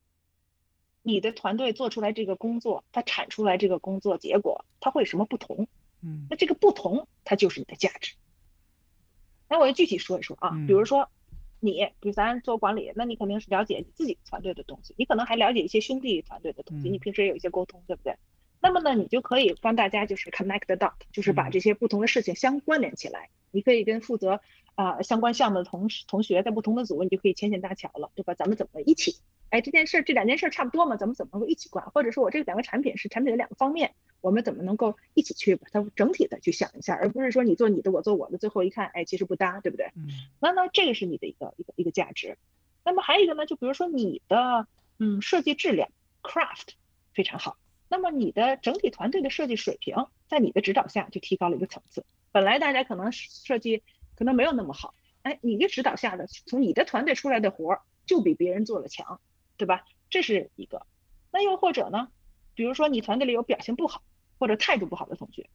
[1.02, 5.65] 你的团队做出来这个工作，它产出来这个工作结果，它会有什么不同？
[6.02, 8.15] 嗯那这个不同，它就是你的价值。
[9.47, 11.10] 那我就具体说一说啊，比如说
[11.62, 18.17] 你，比如咱做管理，那你肯定是了解你自己团队的东西，你可能还了解一些兄弟团队的东西，嗯你平时也有一些沟通，对不对？
[18.62, 23.30] 那么呢，你就可以帮大家就是 connect the dot，就是把嗯这些不同的事情相关联起来。
[23.52, 24.41] 你可以跟负责
[24.76, 28.34] 啊、相关项目的同同学在不同的组，你就可以牵线搭桥了，对吧？
[28.34, 29.17] 咱们怎么一起？
[29.50, 31.89] 哎，这件事儿这两件事儿差不多嘛，咱们怎么能够一起管？
[31.89, 39.88] 或者说我这两个产品是产品的两个方面，我们怎么能够一起去把它整体的去想一下，而不是说你做你的，我做我的，最后一看，哎，其实不搭，对不对？
[39.95, 40.08] 嗯
[40.39, 42.38] 那呢，这个是你的一个一个一个价值。
[42.86, 44.67] 那么还有一个呢，就比如说你的
[45.00, 45.89] 嗯设计质量
[46.22, 46.76] craft
[47.13, 47.58] 非常好，
[47.89, 52.06] 那么你的整体团队的设计水平在你的指导下就提高了一个层次。
[52.32, 53.84] 本来大家可能设计
[54.15, 59.19] 可能没有那么好，哎，你的指导下的从你的团队出来的活儿就比别人做的强，
[59.58, 59.86] 对吧？
[60.10, 60.86] 这是一个。
[61.32, 62.10] 那又或者呢，
[62.54, 64.04] 比如说你团队里有表现不好
[64.38, 65.49] 或者态度不好的同学，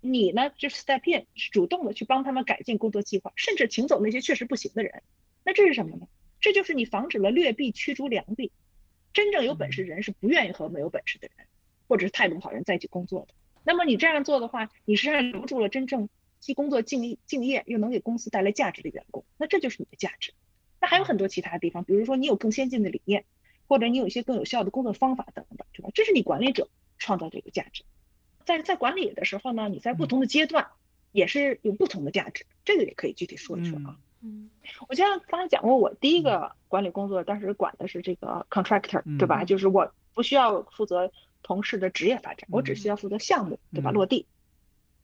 [0.00, 5.02] 你呢就是 step in，是主动的去帮他们改进工作计划，甚至请走那些确实不行的人。
[5.44, 6.08] 那这是什么呢？
[6.40, 8.52] 这就是你防止了劣币驱逐良币。
[9.14, 11.46] 真正有本事的人是不愿意和没有本事的人，
[11.88, 13.34] 或者是态度不好的人在一起工作的。
[13.64, 16.08] 那么你这样做的话，你实际上留住了真正
[16.40, 20.32] 既工作敬敬业又能给公司带来价值的员工，那这就是你的价值。
[20.80, 23.24] 那还有很多其他地方，比如说你有更先进的理念，
[23.66, 25.88] 或者你有一些更有效的工作方法等等，对吧？
[25.94, 26.68] 这是你管理者
[26.98, 27.84] 创造这个价值。
[28.44, 30.66] 在在管理的时候呢，你在不同的阶段
[31.12, 33.96] 也是有不同的价值，这个也可以具体说一说啊。
[34.20, 34.50] 嗯
[34.88, 39.42] 我像刚才讲过，我第一个管理工作当时管的是这个 contractor，对吧？
[39.42, 41.10] 嗯就是我不需要负责
[41.44, 43.92] 同事的职业发展，我只需要负责项目，对吧？
[43.92, 44.26] 嗯落地。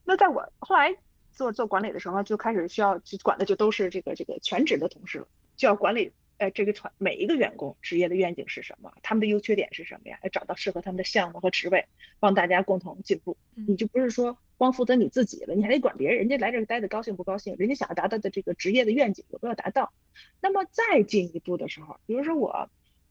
[0.05, 0.96] 那在我后来
[1.33, 10.18] 做做管理的时候，就开始需要去管的就都是这个这个全职的同事了，就要管理呃这个团每一个员工职业的愿景是什么，他们的优缺点是什么呀？
[10.24, 11.87] 要找到适合他们的项目和职位，
[12.18, 13.37] 帮大家共同进步。
[13.55, 19.92] 你就不是说光负责你自己了，你还得管别人，人家来这儿待的高兴不高兴，人家想要达到的这个职业的愿景有没有达到？
[20.40, 22.68] 那么再进一步的时候，比如说我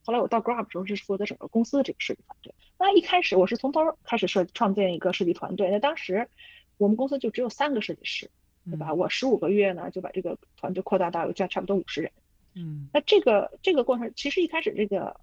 [0.10, 6.28] 后来我到 Grab 的时候是负责整个公司的这个设计团队，那一开始我是从头开始设创建一个设计团队，那当时
[6.80, 8.32] 我们公司就只有三个设计师，
[8.66, 8.92] 对吧？
[8.92, 12.12] 我十五个月呢就把这个团队扩大到有差差不多五十人。
[12.56, 15.22] 嗯那这个这个过程，其实一开始这个，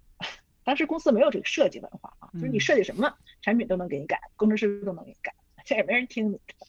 [0.63, 6.65] 当时公司没有这个设计文化啊，就是你嗯设计什么产品都能给你改，工程师都能给你改，这也没人听你的，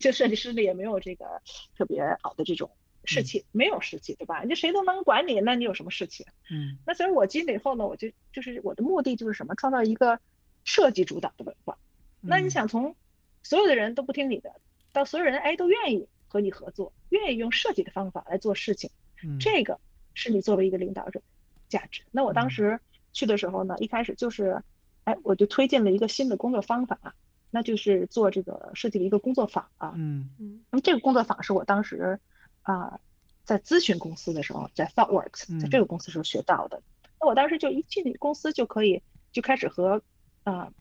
[0.00, 1.40] 就设计师里也没有这个
[1.78, 2.68] 特别好的这种
[3.04, 4.42] 士气，没有士气，对吧？
[4.44, 6.26] 你谁都能管你，那你有什么士气？
[6.50, 10.20] 嗯那所以我进来以后呢，我就就是我的目的就是什么，创造一个
[10.64, 11.78] 设计主导的文化。
[12.20, 12.94] 那你想从
[13.42, 14.52] 所有的人都不听你的，
[14.92, 18.90] 到所有人哎都愿意和你合作，愿意用设计的方法来做事情。
[19.22, 19.78] 嗯这个
[20.14, 21.24] 是你作为一个领导者的
[21.68, 22.02] 价值。
[22.10, 22.80] 那我当时
[23.12, 24.62] 去的时候呢，一开始就是，
[25.04, 27.14] 哎，我就推荐了一个新的工作方法，
[27.50, 29.94] 那就是做这个设计的一个工作坊啊。
[29.96, 32.20] 嗯嗯那么这个工作坊是我当时
[32.62, 33.00] 啊、
[33.44, 36.82] 在咨询公司的时候，在 ThoughtWorks 在这个公司时候学到的。
[37.20, 40.02] 那我当时就一进公司就可以就开始和
[40.44, 40.72] 啊、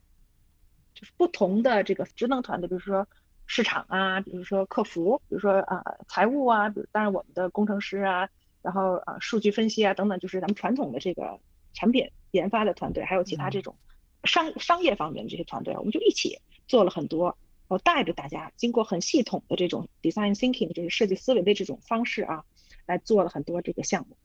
[0.93, 3.07] 就是不同的这个职能团队，比如说
[3.45, 8.29] 市场啊，比如说客服，比如说啊、财务啊，比如当然我们的工程师啊，
[8.61, 11.39] 然后啊、数据分析啊等等，就是咱们传统的这个
[11.73, 13.75] 产品研发的团队，还有其他这种
[14.23, 17.37] 商商业方面的这些团队，我们就一起做了很多。
[17.69, 22.43] 我带着大家经过很系统的这种 design thinking，就是设计思维的这种方式啊，
[22.85, 24.17] 来做了很多这个项目。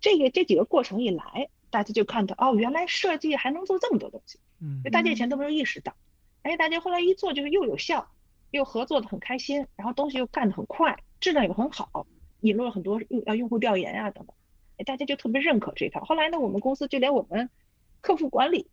[0.00, 4.38] 这个这几个过程一来，大家就看到哦，原来设计还能做这么多东西。
[4.60, 5.96] 嗯就大家以前都没有意识到，
[6.42, 8.08] 哎，大家后来一做就是又有效，
[8.52, 12.06] 又合作的很开心，然后东西又干得很快，质量又很好，
[12.40, 14.34] 引入了很多用啊用户调研啊等等，
[14.76, 16.04] 哎，大家就特别认可这一套。
[16.04, 17.50] 后来呢，我们公司就连我们
[18.00, 18.68] 客户管理，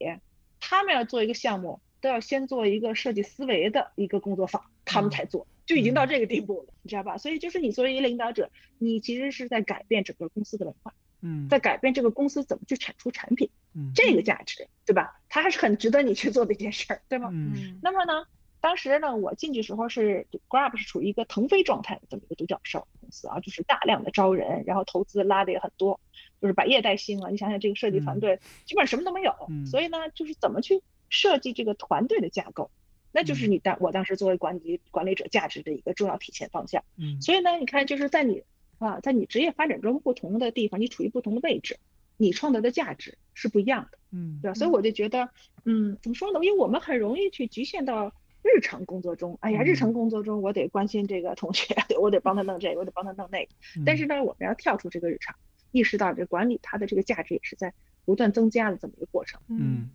[0.59, 7.17] 他们要做一个项目，都要先做一个设计思维的一个工作坊，他们才做，就已经到这个地步了，你知道吧？
[7.17, 10.93] 所以就是你作为一个领导者，你其实是在改变整个公司的文化。
[11.21, 15.19] 嗯，在改变这个公司怎么去产出产品，嗯这个价值，对吧？
[15.27, 17.29] 它还是很值得你去做的一件事儿，对吗？
[17.33, 18.25] 嗯那么呢，
[18.61, 25.99] 当时呢，我进去时候是 Grab 是处于一个腾飞状态的这么一个独角兽公司啊，就是大量的招人，然后投资拉的也很多，
[26.41, 27.29] 就是百业待兴啊。
[27.29, 32.71] 你想想这个设计团队基本上什么都没有，嗯所以呢，就是怎么去设计这个团队的架构，
[33.11, 36.83] 那就是嗯你当我当时作为管理管理者价值的一个重要体现方向。
[36.97, 38.43] 嗯所以呢，你看就是在你
[38.77, 41.77] 啊，在你职业发展中不同的地方，你处于不同的位置，
[42.17, 43.97] 你创造的价值是不一样的。
[44.11, 44.55] 嗯对吧？
[44.55, 45.29] 所以我就觉得，
[45.65, 46.39] 嗯，怎么说呢？
[46.43, 49.37] 因为我们很容易去局限到日常工作中。
[49.41, 53.51] 哎呀，日常嗯工作中我得关心这个同学， 我得帮他弄这个，我得帮他弄那个。
[53.85, 55.35] 但是呢，我们要跳出这个日常，
[55.71, 57.73] 意识到这管理它的这个价值也是在
[58.05, 59.39] 不断增加的这么一个过程。
[59.49, 59.89] 嗯，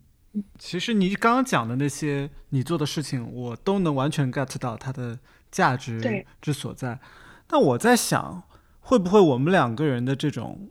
[0.57, 5.17] 其实你刚刚讲的那些你做的事情，我都能完全 get 到它的
[5.51, 6.99] 价值之所在。
[7.47, 8.43] 但我在想，
[8.79, 10.69] 会不会我们两个人的这种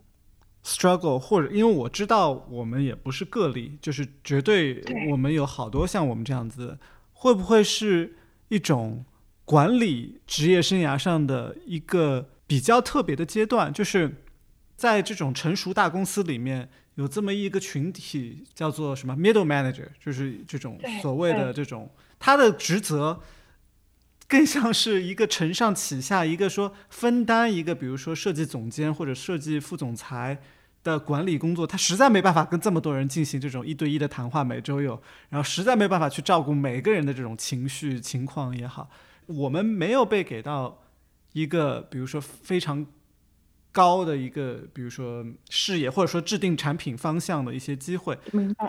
[0.63, 6.77] struggle，或者因为我知道我们也不是个例，就是绝对对我们有好多像我们这样子，
[7.13, 8.17] 会不会是
[8.49, 9.05] 一种
[9.45, 13.71] 管理职业生涯上的一个比较特别的阶段？
[13.71, 14.23] 就是
[14.75, 23.21] 在这种成熟大公司里面，有这么一个群体叫做什么 middle manager，就是这种所谓的这种他的职责。
[24.27, 30.41] 更像是一个承上启下，一个说分担一个，比如说设计总监或者设计副总裁
[30.83, 38.89] 的管理工作，他实在没办法跟这么多人进行这种一对一的谈话，每周有，然后实在没办法去照顾每个人的这种情绪情况也好，
[39.27, 40.81] 我们没有被给到
[41.33, 42.83] 一个，比如说非常
[43.75, 48.17] 高的一个，比如说视野，或者说制定产品方向的一些机会，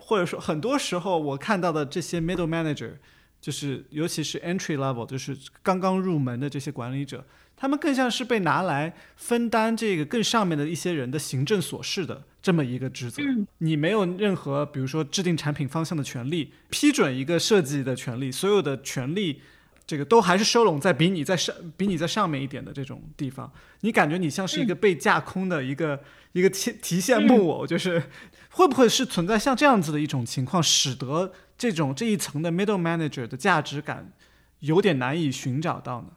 [0.02, 2.94] 或者说很多时候我看到的这些 middle manager，
[3.40, 7.24] 就是尤其是 entry level，就是刚刚入门的这些管理者，
[7.56, 13.22] 他们更像是被拿来分担这个更上面的一些人的行政琐事的这么一个职责。
[13.22, 19.40] 嗯你没有任何比如说制定产品方向的权利，批准一个设计的权利，所有的权利。
[19.86, 28.02] 这个都还是收拢在比你在上比你在上面一点的这种地方，你感觉你像是一个被架空的一个、一个提提线木偶，就是
[28.50, 34.12] 会不会是存在像这样子的一种情况，使得这种这一层的 middle manager 的价值感
[34.58, 36.08] 有点难以寻找到呢？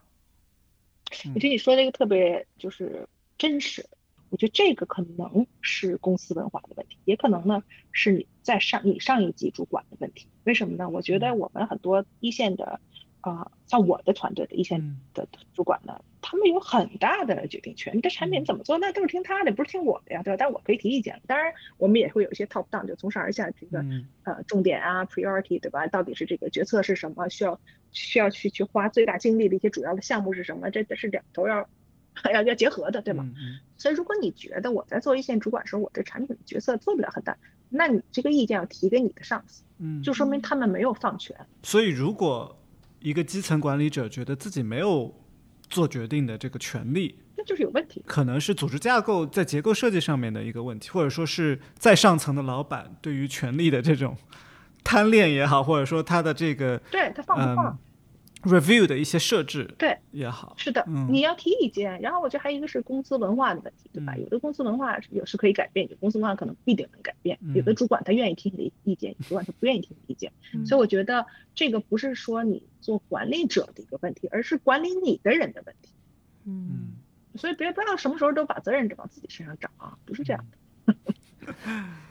[1.36, 3.86] 我觉得你说这个特别就是真实，
[4.30, 10.28] 我觉得这个可能是公司文化的问题，也可能呢是你在上你上一级主管的问题。
[10.46, 10.90] 为什么呢？
[10.90, 12.80] 我觉得我们很多一线的，
[13.22, 17.96] 啊、像我的团队的一线嗯的主管呢，他们有很大的决定权。
[17.98, 20.38] 你的产品怎么做，那都是听他的，不是听我的呀，对吧？
[20.38, 21.22] 但是我可以提意见。
[21.28, 25.86] 当然，我们也会有一些 top down，就从上而下这个嗯呃重点啊 priority 对吧？
[25.88, 27.28] 到底是这个决策是什么？
[27.30, 27.60] 需要
[27.92, 30.70] 需要去去花最大精力的一些主要的项目是什么？
[30.72, 31.68] 这是两头要
[32.34, 33.30] 要要结合的，对吗？
[33.78, 37.38] 所以如果你觉得我在做一线主管时候，我这产品的决策做不了很大，
[37.70, 41.36] 那你这个意见要提给你的上司，嗯，就说明他们没有放权。
[41.64, 42.59] 所以如果
[43.00, 45.14] 一个基层管理者觉得自己没有
[45.70, 48.04] 做决定的这个权利，那就是有问题。
[48.06, 54.18] 可能是组织架构在结构设计上面的一个问题，或者说是在上层的老板对于权力的这种
[54.84, 57.68] 贪恋也好，或者说他的这个对他放不放？
[57.68, 57.78] 嗯
[58.44, 62.00] review 的一些设置对也好，是的，嗯你要提意见。
[62.00, 64.14] 然后我觉得还有一个是公司文化的问题，对吧？
[64.16, 67.38] 嗯有的公司文化是有是可以改变，有的公司文化可能不一定能改变。
[67.42, 70.32] 嗯有的主管他愿意听你的意见，有的主管他不愿意听你的意见。
[70.54, 75.92] 嗯所以我觉得这个不是说你做管理者的一个问题，而是管理你的人的问题。
[76.46, 80.46] 嗯嗯所以别不要什么时候都把责任往自己身上找啊，不是这样
[80.86, 80.96] 的。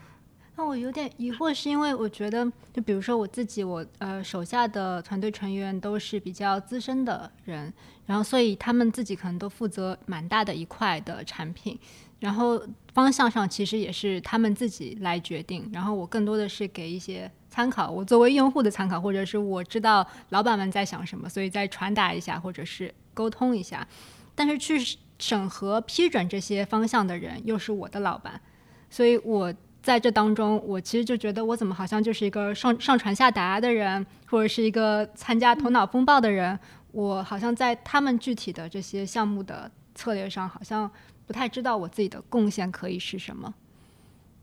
[0.59, 7.73] 那我有点疑惑，是因为我觉得，就比如说我自己，我呃手下的团队成员都是比较资深的人，
[8.05, 11.79] 然后所以他们自己可能都负责蛮大的一块的产品，
[12.19, 12.61] 然后
[12.93, 23.87] 方向上其实也是他们自己来决定，然后我更多的是给一些参考，我作为用户的参考，或者是我知道老板们在想什么，所以再传达一下，或者是沟通一下，
[24.35, 24.77] 但是去
[25.19, 28.41] 审核批准这些方向的人又是我的老板，
[28.89, 29.53] 所以我。
[29.81, 36.57] 在这当中，我其实就觉得我怎么好像就是一个上上传下达的人，或者是一个参加头脑风暴的人。
[36.91, 40.89] 我好像在他们具体的这些项目的策略上，好像
[41.27, 43.53] 不太知道我自己的贡献可以是什么。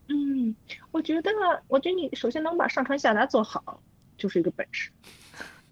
[0.09, 0.55] 嗯，
[0.93, 1.31] 我觉得，
[1.67, 3.81] 我觉得你首先能把上传下达做好，
[4.17, 4.91] 就是一个本事。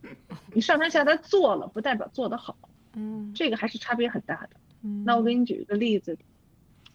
[0.53, 2.57] 你上传下达做了，不代表做得好，
[2.95, 4.51] 嗯这个还是差别很大的。
[4.83, 6.19] 嗯，那我给你举一个例子，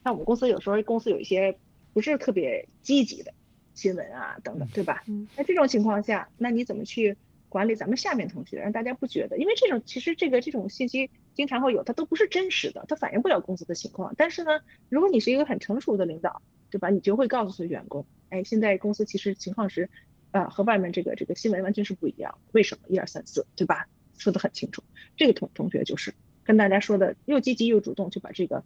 [0.03, 1.57] 像我们公司有时候公司有一些
[1.99, 3.33] 不是特别积极的
[3.73, 5.03] 新闻啊等等，对吧？
[5.07, 7.17] 嗯那这种情况下，那你怎么去
[7.49, 9.37] 管理咱们下面同学，让大家不觉得？
[9.37, 14.13] 因为这种其实这个这种信息经常会有，它都不是真实的，它反映不了公司的情况。
[14.15, 16.89] 但是呢，如果你是一个很成熟的领导，对吧？
[16.89, 19.89] 你就会告诉员工，哎，现在公司其实情况是，
[20.31, 22.37] 呃，和外面这个这个新闻完全是不一样。
[22.53, 22.87] 为什么？
[22.87, 23.89] 一二三四，对吧？
[24.17, 24.81] 说的很清楚。
[25.17, 26.13] 这个同同学就是
[26.45, 28.63] 跟大家说的又积极又主动，就把这个，哎，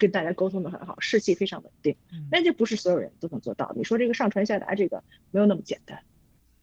[0.00, 1.94] 跟大家沟通的很好，士气非常稳定。
[2.30, 3.70] 那就不是所有人都能做到。
[3.76, 6.02] 你说这个上传下达这个没有那么简单。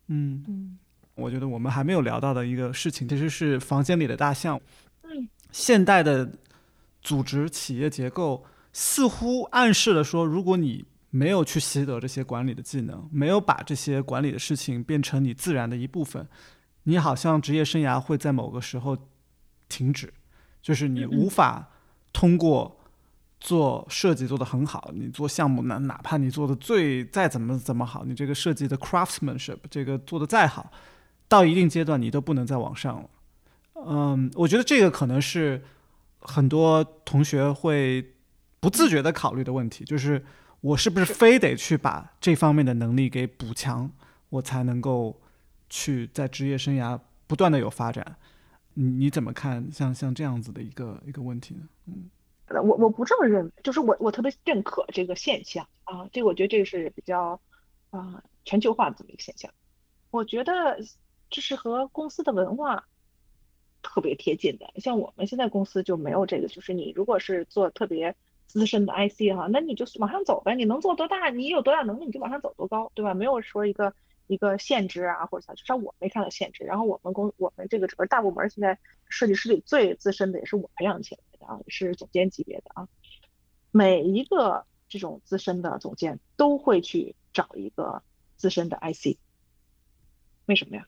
[0.07, 0.79] 嗯嗯，
[1.13, 4.59] 我觉得我们还没有聊到的一个事情，其实是房间里的大象。
[5.03, 6.27] 嗯，现代的
[7.03, 16.27] 组织企业结构似乎暗示了说，如果你没有去习得这些管理的技能，没有把这些管理的事情变成你自然的一部分，
[16.83, 18.97] 你好像职业生涯会在某个时候
[19.69, 20.11] 停止，
[20.59, 21.69] 就是你无法
[22.11, 22.76] 通过。
[23.39, 30.71] 做设计做得很好，你做项目哪哪怕你做的最再怎么怎么好，你这个设计的 craftsmanship 这个做的再好，
[31.27, 33.09] 到一定阶段你都不能再往上了。
[33.75, 35.63] 嗯，我觉得这个可能是
[36.19, 38.13] 很多同学会
[38.59, 40.25] 不自觉的考虑的问题，就是
[40.61, 43.91] 我是不是非得去把这方面的能力给补强，
[44.29, 45.21] 我才能够
[45.69, 48.17] 去在职业生涯不断的有发展？
[48.73, 51.61] 你你怎么看像像这样子的一个一个问题呢？
[51.85, 52.09] 嗯。
[52.50, 57.41] 我我不这么认为，就是我我特别认可这个现象啊，这个我觉得这个是比较
[57.89, 59.52] 啊全球化的这么一个现象。
[60.12, 60.78] 我觉得
[61.30, 62.88] 这是和公司的文化
[63.82, 64.72] 特别贴近的。
[64.80, 73.14] 像我们现在公司就没有这个，就是你如果是做特别资深的 IC 哈，那你就往上走呗，你能做多大，你有多大能力你就往上走多高，对吧？
[73.14, 73.93] 没有说一个
[74.28, 76.64] 一个限制啊或者啥，至少我没看到限制。
[76.64, 78.80] 然后我们公我们这个整个大部门现在
[79.10, 81.22] 设计师里最资深的也是我培养起来。
[81.45, 82.88] 啊，是总监级别的啊，
[83.71, 88.01] 每一个这种资深的总监都会去找一个
[88.35, 89.17] 资深的 IC，
[90.45, 90.88] 为什么呀？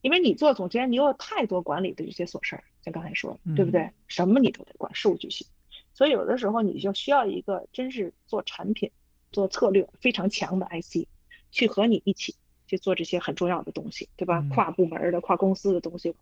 [0.00, 3.90] 因为你做总监，你有太多管理的这些琐事儿，像刚才说，对不对？
[4.08, 5.46] 什么你都得管，事无巨细，
[5.94, 8.90] 所以有的时候你就需要一个真是做产品、
[9.30, 11.06] 做策略非常强的 IC，
[11.52, 12.34] 去和你一起
[12.66, 14.44] 去做这些很重要的东西，对吧？
[14.52, 16.14] 跨部门的、跨公司的东西。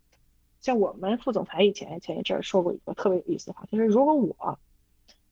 [0.61, 4.59] 像我们副总裁以前前一阵说过一个特别有意思的话，就是如果我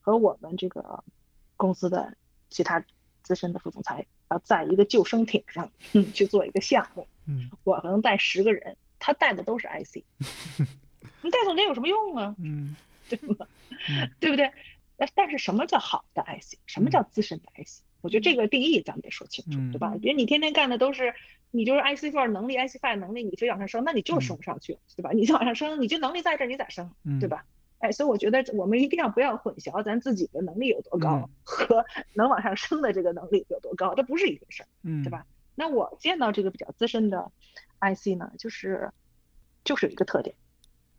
[0.00, 1.04] 和我们这个
[1.56, 2.16] 公司的
[2.48, 2.84] 其他
[3.22, 5.70] 资深的副总裁要在一个救生艇上
[6.12, 10.02] 去做一个项目，嗯，我能带十个人，他带的都是 IC，
[11.22, 12.34] 你带总监有什么用啊？
[12.38, 12.74] 嗯，
[13.08, 13.46] 对吗？
[14.18, 14.50] 对不对？
[14.96, 16.58] 那但是什么叫好的 IC？
[16.66, 17.82] 什么叫资深的 IC？
[18.00, 19.94] 我觉得这个定义咱们得说清楚，对吧？
[20.00, 21.14] 别你天天干的都是。
[21.50, 25.10] 你就是 IC four 能力，IC five 能力，你非往上升，那你就是升不上去，对吧？
[25.12, 27.44] 你就往上升，你就能力在这儿，你咋升，对吧？
[27.78, 31.84] 哎，所以我觉得我们一定要不要混淆咱自己的能力有多高 和
[32.14, 34.66] 能往上升的这个能力有多高，这不是一回事儿，
[35.02, 35.26] 对吧？
[35.54, 37.32] 那我见到这个比较资深的
[37.80, 38.90] IC 呢，就是
[39.64, 40.36] 就是有一个特点，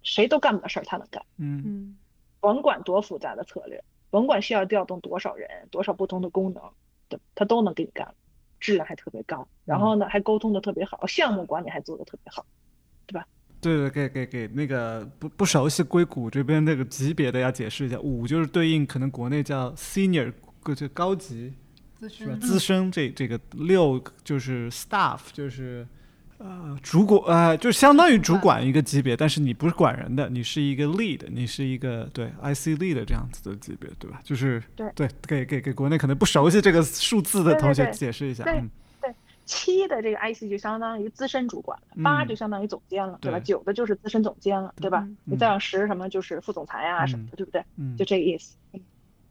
[0.02, 1.98] 谁都干不了事儿，他能干，嗯嗯，
[2.40, 6.72] 甭管多复杂的策略，甭管需要调动多少人，多少不同的功能，
[7.10, 8.14] 对，他都能给你干。
[8.62, 12.46] 质量还特别高，然后呢，还沟通的特别好，项目管理还做的特别好，
[13.06, 13.28] 对吧？
[13.60, 20.32] 对对，给给给那个不不熟悉硅谷这边那个级别的要解释一下，五就是对应可能国内叫 senior，
[20.74, 21.54] 就高级，
[22.00, 22.40] 资深？
[22.40, 25.86] 资深这这个六就是 staff，就是。
[26.44, 34.20] 呃，主管呃，就相当于主管一个级别，但是你不是管人的，你是一个 lead，你是一个对 IC lead 这样子的级别，对吧？
[34.24, 38.44] 就是对对，给给给国内可能不熟悉这个数字的同学解释一下。
[38.44, 38.64] 对
[39.02, 39.14] 对，
[39.46, 43.40] 七的这个 IC 就相当于资深主管了，八就相当于总监了，对吧？
[43.40, 45.08] 九的就是资深总监了，对吧？
[45.26, 47.64] 你再往十什么就是副总裁啊什么的，对不对？
[47.98, 48.56] 就这个意思。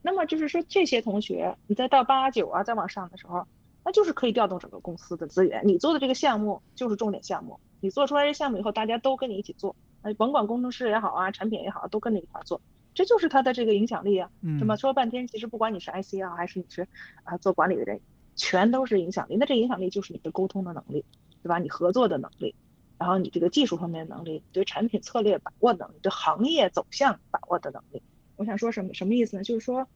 [0.03, 3.47] 那么就是说这些同学，你再到八九啊再往上的时候。
[3.85, 12.61] 那就是可以调动整个公司的资源，你做的这个项目就是重点项目，你做出来这项目以后，大家都跟你一起做，哎，甭管工程师也好啊，产品也好，都跟着一块做，
[12.95, 16.87] 这就是他的这个影响力啊，是么说半天，其实不管你是 IC 啊，还是你是
[17.25, 18.01] 啊做管理的人，
[18.37, 19.37] 全都是影响力。
[19.37, 21.05] 那这影响力就是你的沟通的能力，
[21.43, 21.59] 对吧？
[21.59, 22.55] 你合作的能力，
[22.99, 28.03] 然后你这个技术方面的能力，对产品策略把握能力，对行业走向把握的能力。
[28.37, 29.43] 我想说什么什么意思呢？
[29.43, 29.89] 就是说，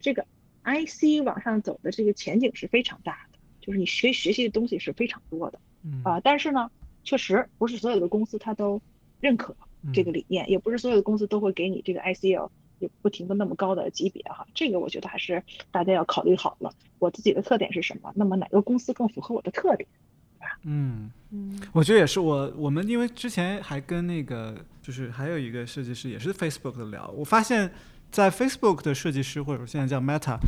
[0.00, 0.24] 这个。
[0.66, 5.58] IC 往上走的这个前景是非常大的，就是你学学习的东西是非常多的，
[6.02, 6.68] 啊，但是呢，
[7.04, 8.80] 确实不是所有的公司它都
[9.20, 9.56] 认可
[9.94, 12.50] 这个理念，也不是所有的公司都会给你这个 ICL
[12.80, 15.40] 也不停的那么高的级别哈，这个我觉得还是
[15.70, 19.88] 大家要考虑好了，我自己的特点是什么，那么哪个公司更符合我的特点，
[20.36, 20.58] 对吧？
[20.64, 27.70] 嗯嗯，我觉得也是，我我们因为之前还跟那个就是还有一个设计师也是 Facebook 的聊，我发现。
[28.10, 30.38] 在 Facebook 的设计师，或者现在叫 Meta，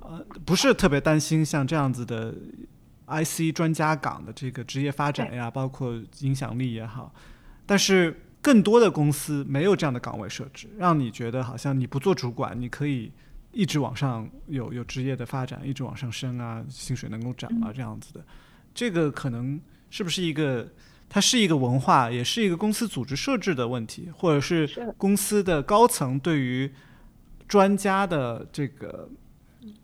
[0.00, 2.34] 呃，不是特别担心像这样子的
[3.06, 7.12] IC 专家岗的这个职业发展呀，包括影响力也好，
[7.64, 13.10] 但是更多的公司没有这样的岗位设置，让你觉得好像你不做主管，你可以
[13.50, 18.24] 一直往上有有职业的发展，一直往上升啊，薪水能够涨啊，这样子的。
[18.74, 19.60] 这个可能
[19.90, 20.68] 是不是一个？
[21.08, 26.68] 它是一个文化，也是一个公司组织设置的问题，或者是公司的高层对于
[27.48, 29.08] 专家的这个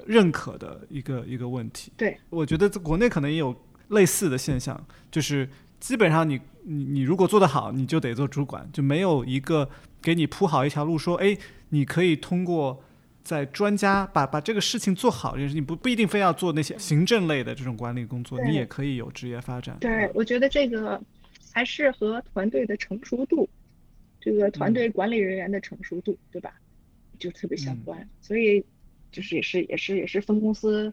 [0.07, 1.93] 认可的一个一个问题。
[1.97, 3.55] 对，我觉得在国内可能也有
[3.89, 5.49] 类似的现象，就是
[5.81, 9.69] 基本上你你你如果做得好，你就得做主管，就没有一个
[10.01, 11.37] 给你铺好一条路，说哎，
[11.71, 12.83] 你可以通过
[13.23, 19.77] 在专家把把这个事情做好，就是你不不一定非要做那些行政类的这种管理工作，你也可以有职业发展。
[19.81, 21.01] 对，我觉得这个
[21.53, 23.49] 还是和团队的成熟度，
[24.21, 26.53] 这个团队管理人员的成熟度，对吧？
[27.19, 28.09] 就特别相嗯关。
[28.21, 28.65] 所以
[29.11, 30.93] 就是也是也是也是分公司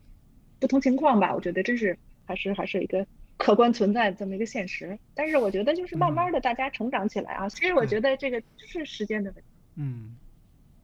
[0.60, 3.06] 不同情况吧，我觉得这是还是还是一个
[3.38, 4.98] 客观存在的这么一个现实。
[5.14, 9.50] 但是我觉得就是慢慢的大家成长起来啊，其实我觉得这个就是时间的问题。
[9.76, 10.16] 嗯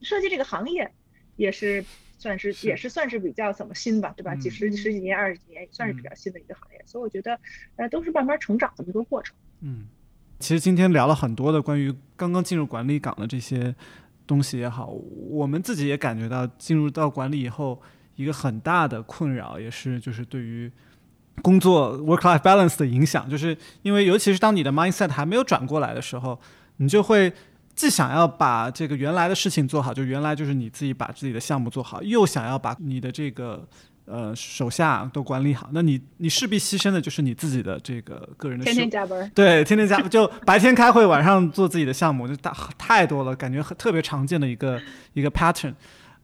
[0.02, 0.92] 设计这个行业
[1.36, 1.84] 也是
[2.18, 4.36] 算是是也是算是比较怎么新吧，对吧？
[4.36, 6.82] 几十嗯十几年、二十几年，也算是比嗯较新的一个行业。
[6.86, 7.40] 所以我觉得，
[7.76, 9.36] 呃，都是慢慢成长的一个过程。
[9.62, 9.88] 嗯，
[10.40, 13.76] 其实今天聊了很多的关于刚刚进入管理岗的这些
[14.28, 14.88] 东西也好，
[15.30, 17.82] 我们自己也感觉到进入到管理以后，
[18.15, 20.71] 一个很大的困扰也是就是对于
[21.41, 26.39] 工作 work-life balance 的影响，就是因为尤其是当你的 mindset 还没有转过来的时候，
[26.78, 27.32] 你就会
[27.76, 33.67] 既想要把这个原来的事情做好，就原来就是你自己把自己的项目做好，又想要把你的这个
[34.06, 44.82] 呃手下都管理好，那你你势必牺牲的就是你自己的这个个人的天休天加班，对，天天加就白天开会，晚上做自己的项目，就大太多了，感觉很特别常见的一个
[45.14, 45.74] 一个 pattern。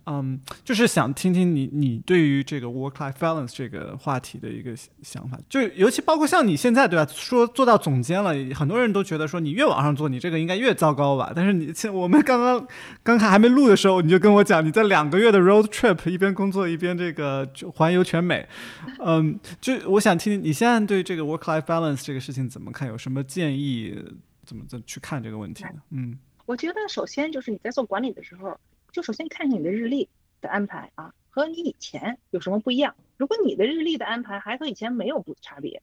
[0.05, 11.31] 嗯，就是想听听你你对于这个 work-life balance 这个话题的一个想法，就尤其包括像你现在对吧，说做到总监了，很多人都觉得说你越往上做，你这个应该越糟糕吧。
[11.35, 12.67] 但是你现我们刚刚
[13.03, 18.47] 刚看还没录的时候，你就跟我讲你在两个月的 road trip 一边工作一边这个环游全美，
[19.05, 23.97] 嗯，就我想听听你现在对这个 work-life balance 这个事情怎么看，有什么建议？
[24.43, 25.75] 怎么怎么去看这个问题呢？
[25.91, 28.57] 嗯我觉得首先就是你在做管理的时候，
[28.91, 30.09] 就首先看看你的日历
[30.41, 32.95] 的安排啊，和你以前有什么不一样。
[33.17, 35.81] 如果你的日历的安排还和以前没有不差别，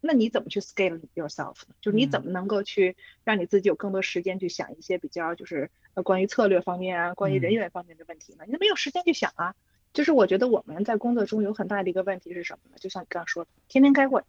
[0.00, 1.74] 那你怎么去 scale yourself 呢？
[1.80, 8.44] 就是你怎么能够去让你自己有更多时间去想一些比较就是呃关于策略方面啊，关于人嗯员方面的问题呢？
[8.46, 9.54] 你都没有时间去想啊。
[9.92, 12.76] 就是我觉得我们在工作中有很大的一个问题是什么呢？
[12.78, 14.22] 就像你刚刚说的，天天开会，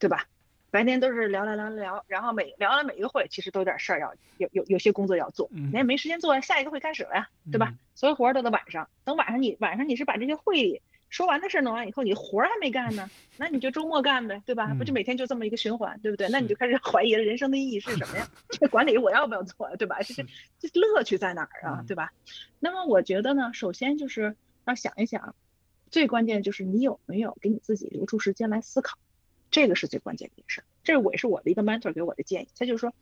[0.00, 0.26] 对吧？
[0.72, 7.78] 白天都是聊聊聊聊聊，然后每聊完每一个会，其实都有点事儿要有有有些工作要做，嗯你也没时间做，下一个会开始了呀，对吧嗯？
[7.94, 14.74] 所有活儿都在晚上，等晚上你晚上你是把这些会里说完的事儿弄完以后，你活儿还没干呢，那你就周末干呗，对吧？
[14.78, 16.26] 不就嗯每天就这么一个循环，对不对？
[16.30, 18.26] 那你就开始怀疑了人生的意义是什么呀？
[18.48, 19.98] 这管理我要不要做呀，对吧？
[19.98, 20.24] 这是
[20.58, 22.10] 这这乐趣在哪儿啊嗯，对吧？
[22.58, 25.34] 那么我觉得呢，首先就是要想一想，
[25.90, 28.96] 最关键就是你有没有给你自己留出时间来思考，
[29.52, 30.64] 这个是最关键的一件事儿。
[30.82, 32.92] 这我也是我的一个 mentor 给我的建议，他就是说，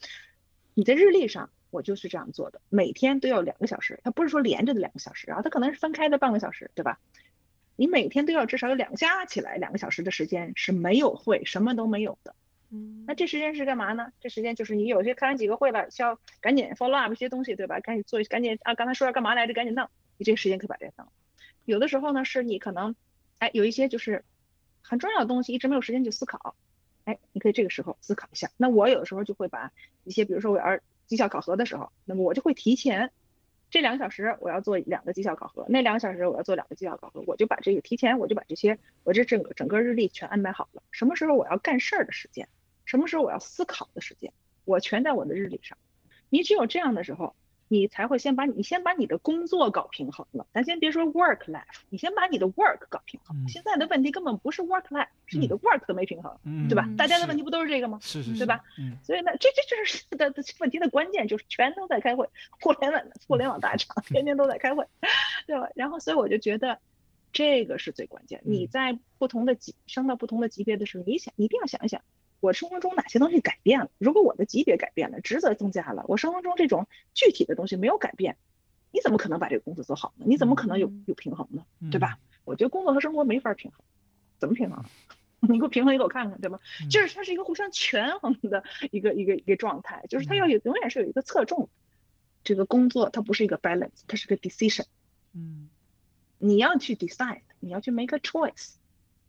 [0.75, 6.99] 你在日历上我就是这样做的，每天都要两个小时，他不是说连着的两个小时啊，他可能是分开的半个小时，对吧？
[7.77, 12.35] 你每天都要至少有两加起来两个小时的时间是没有会，什么都没有的。
[12.73, 14.13] 嗯那这时间是干嘛呢？
[14.21, 17.81] 这时间就是你有些开完几个会了，需要赶紧 follow up 一些东西，对吧？
[17.81, 19.55] 赶紧做，赶紧啊，刚才说要干嘛来着？
[19.55, 19.89] 赶紧弄，
[20.19, 21.09] 你这个时间可以把这个弄。
[21.65, 22.95] 有的时候呢，是你可能，
[23.39, 24.25] 哎，有一些就是
[24.91, 26.57] 很重要的东西一直没有时间去思考，
[27.05, 28.51] 哎，你可以这个时候思考一下。
[28.57, 29.71] 那我有的时候就会把
[30.03, 33.13] 一些，比如说我要绩效考核的时候，那么我就会提前
[33.71, 42.49] 这两个小时我要做两个绩效考核，那两个小时我要做两个绩效考核，我就把这个提前我就把这些我这整个整个日历全安排好了，什么时候我要干事儿的时间。
[42.85, 44.33] 什么时候我要思考的时间，
[44.65, 45.79] 我全在我的日历上。
[46.29, 47.37] 你只有这样的时候，
[47.73, 50.45] 你才会先把你先把你的工作搞平衡了。
[50.53, 53.37] 咱先别说 work life，你先把你的 work 搞平衡。
[53.37, 56.85] 嗯现在的问题根本不是 work life，是你的 work 都没平衡，嗯，对吧？
[56.89, 58.01] 嗯大家的问题不都是这个吗？
[58.03, 58.61] 是是是，对吧？
[58.77, 62.29] 嗯所以呢，这这就是的的问题的关键，就是全都在开会，
[62.61, 64.85] 互联网互联网大厂天天都在开会，
[65.47, 65.69] 对吧？
[65.77, 66.81] 然后所以我就觉得
[67.33, 68.41] 这个是最关键。
[68.45, 72.03] 你嗯在不同的级升到不同的级别的时候，你想你一定要想一想，
[72.41, 73.91] 我生活中哪些东西改变了？
[73.99, 78.37] 如果我的级别改变了，职责增加了，我生活中这种具体的东西没有改变，
[78.91, 80.25] 你怎么可能把这个工作做好呢？
[80.27, 81.65] 你怎么可能有嗯有平衡呢？
[81.81, 82.19] 嗯对吧？
[82.45, 83.81] 我觉得工作和生活没法平衡，
[84.39, 84.85] 怎么平衡？
[85.49, 86.59] 你给我平衡，一个我看看，对吗？
[86.83, 91.69] 嗯就是它是一个互相权衡的一个一个一个状态，就是它要有永远是有一个侧重。
[92.43, 94.87] 这个工作它不是一个 balance，它是个 decision。
[95.35, 95.69] 嗯
[96.39, 98.77] 你要去 decide，你要去 make a choice。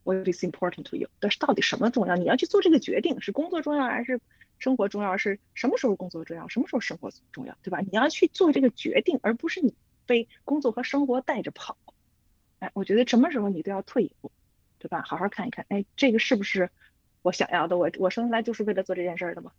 [0.04, 1.08] What is important to you？
[1.20, 2.16] 但是到底什么重要？
[2.16, 4.20] 你要去做这个决定，是工作重要还是
[4.58, 7.80] 生活重要是什么时候工作重要，什么时候生活重要，对吧？
[7.80, 9.74] 你要去做这个决定，而不是你
[10.06, 11.76] 被工作和生活带着跑。
[12.58, 14.30] 哎，我觉得什么时候你都要退一步，
[14.78, 15.02] 对吧？
[15.06, 16.70] 好好看一看，哎，这个是不是
[17.22, 17.76] 我想要的？
[17.78, 19.52] 我我生下来就是为了做这件事儿的吗？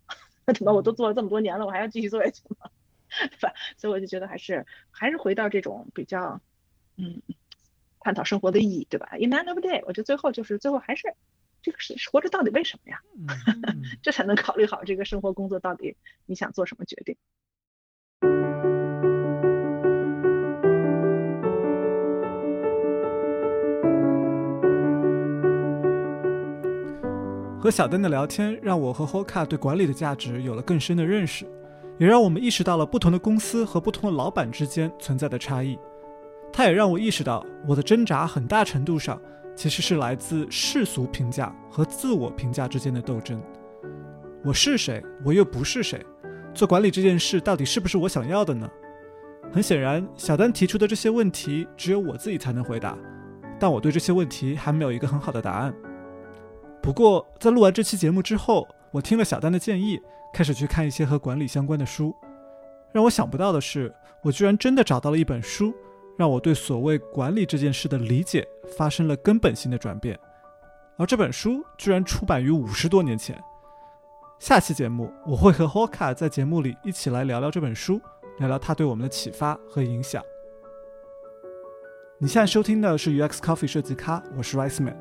[0.46, 2.70] 那怎么我都做了这么多年了，我还要继续做下去吗？
[3.30, 3.54] 对吧？
[3.76, 6.40] 所以我就觉得还是还是回到这种比较，
[6.96, 7.22] 嗯，
[8.04, 11.14] 探讨生活的意义，对吧？In end of day，我觉得最后就是最后还是
[11.62, 13.00] 这个是活着到底为什么呀？
[14.02, 15.96] 这才能考虑好这个生活工作到底
[16.26, 17.16] 你想做什么决定。
[27.58, 31.46] 和小邓的聊天，让我和 Hoka 对管理的价值有了更深的认识，
[31.98, 35.78] 也让我们意识到了不同的公司和不同的老板之间存在的差异。
[36.56, 39.20] 他也让我意识到，我的挣扎很大程度上
[39.56, 43.42] 其实是来自世俗评价和自我评价之间的斗争。
[44.44, 45.04] 我是谁？
[45.24, 46.00] 我又不是谁？
[46.54, 48.70] 做管理这件事到底是不是我想要的呢？
[49.52, 52.96] 很显然，小丹提出的这些问题只有我自己才能回答，
[53.58, 55.74] 但我对这些问题还没有一个很好的答案。
[56.80, 60.00] 不过，在录完这期节目之后，我听了小丹的建议，
[60.32, 62.14] 开始去看一些和管理相关的书。
[62.92, 63.92] 让我想不到的是，
[64.22, 65.74] 我居然真的找到了一本书，
[66.16, 68.46] 让我对所谓管理这件事的理解
[68.76, 70.18] 发生了根本性的转变。
[70.96, 73.36] 而这本书居然出版于五十多年前。
[74.38, 78.00] 下期节目，我会和 Hoka 在节目里一起来聊聊这本书，
[78.38, 80.22] 聊聊它对我们的启发和影响。
[82.18, 84.96] 你现在收听的是 UX Coffee 设计咖，我是 Rice Man。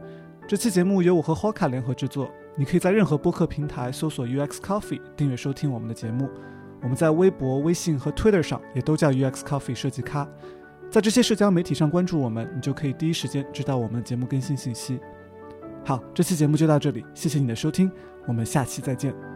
[0.47, 6.29] 这期节目由我和 Hoka 联合制作，你可以在任何播客平台搜索 UX Coffee 订阅收听我们的节目。
[6.81, 10.27] 我们在微博、微信和 Twitter 上也都叫 UX Coffee 设计咖，
[10.93, 14.99] 在这些社交媒体上关注我们，你就可以第一时间知道我们节目更新信息。
[15.83, 17.91] 好，这期节目就到这里，谢谢你的收听，
[18.27, 19.32] 我们下期再见。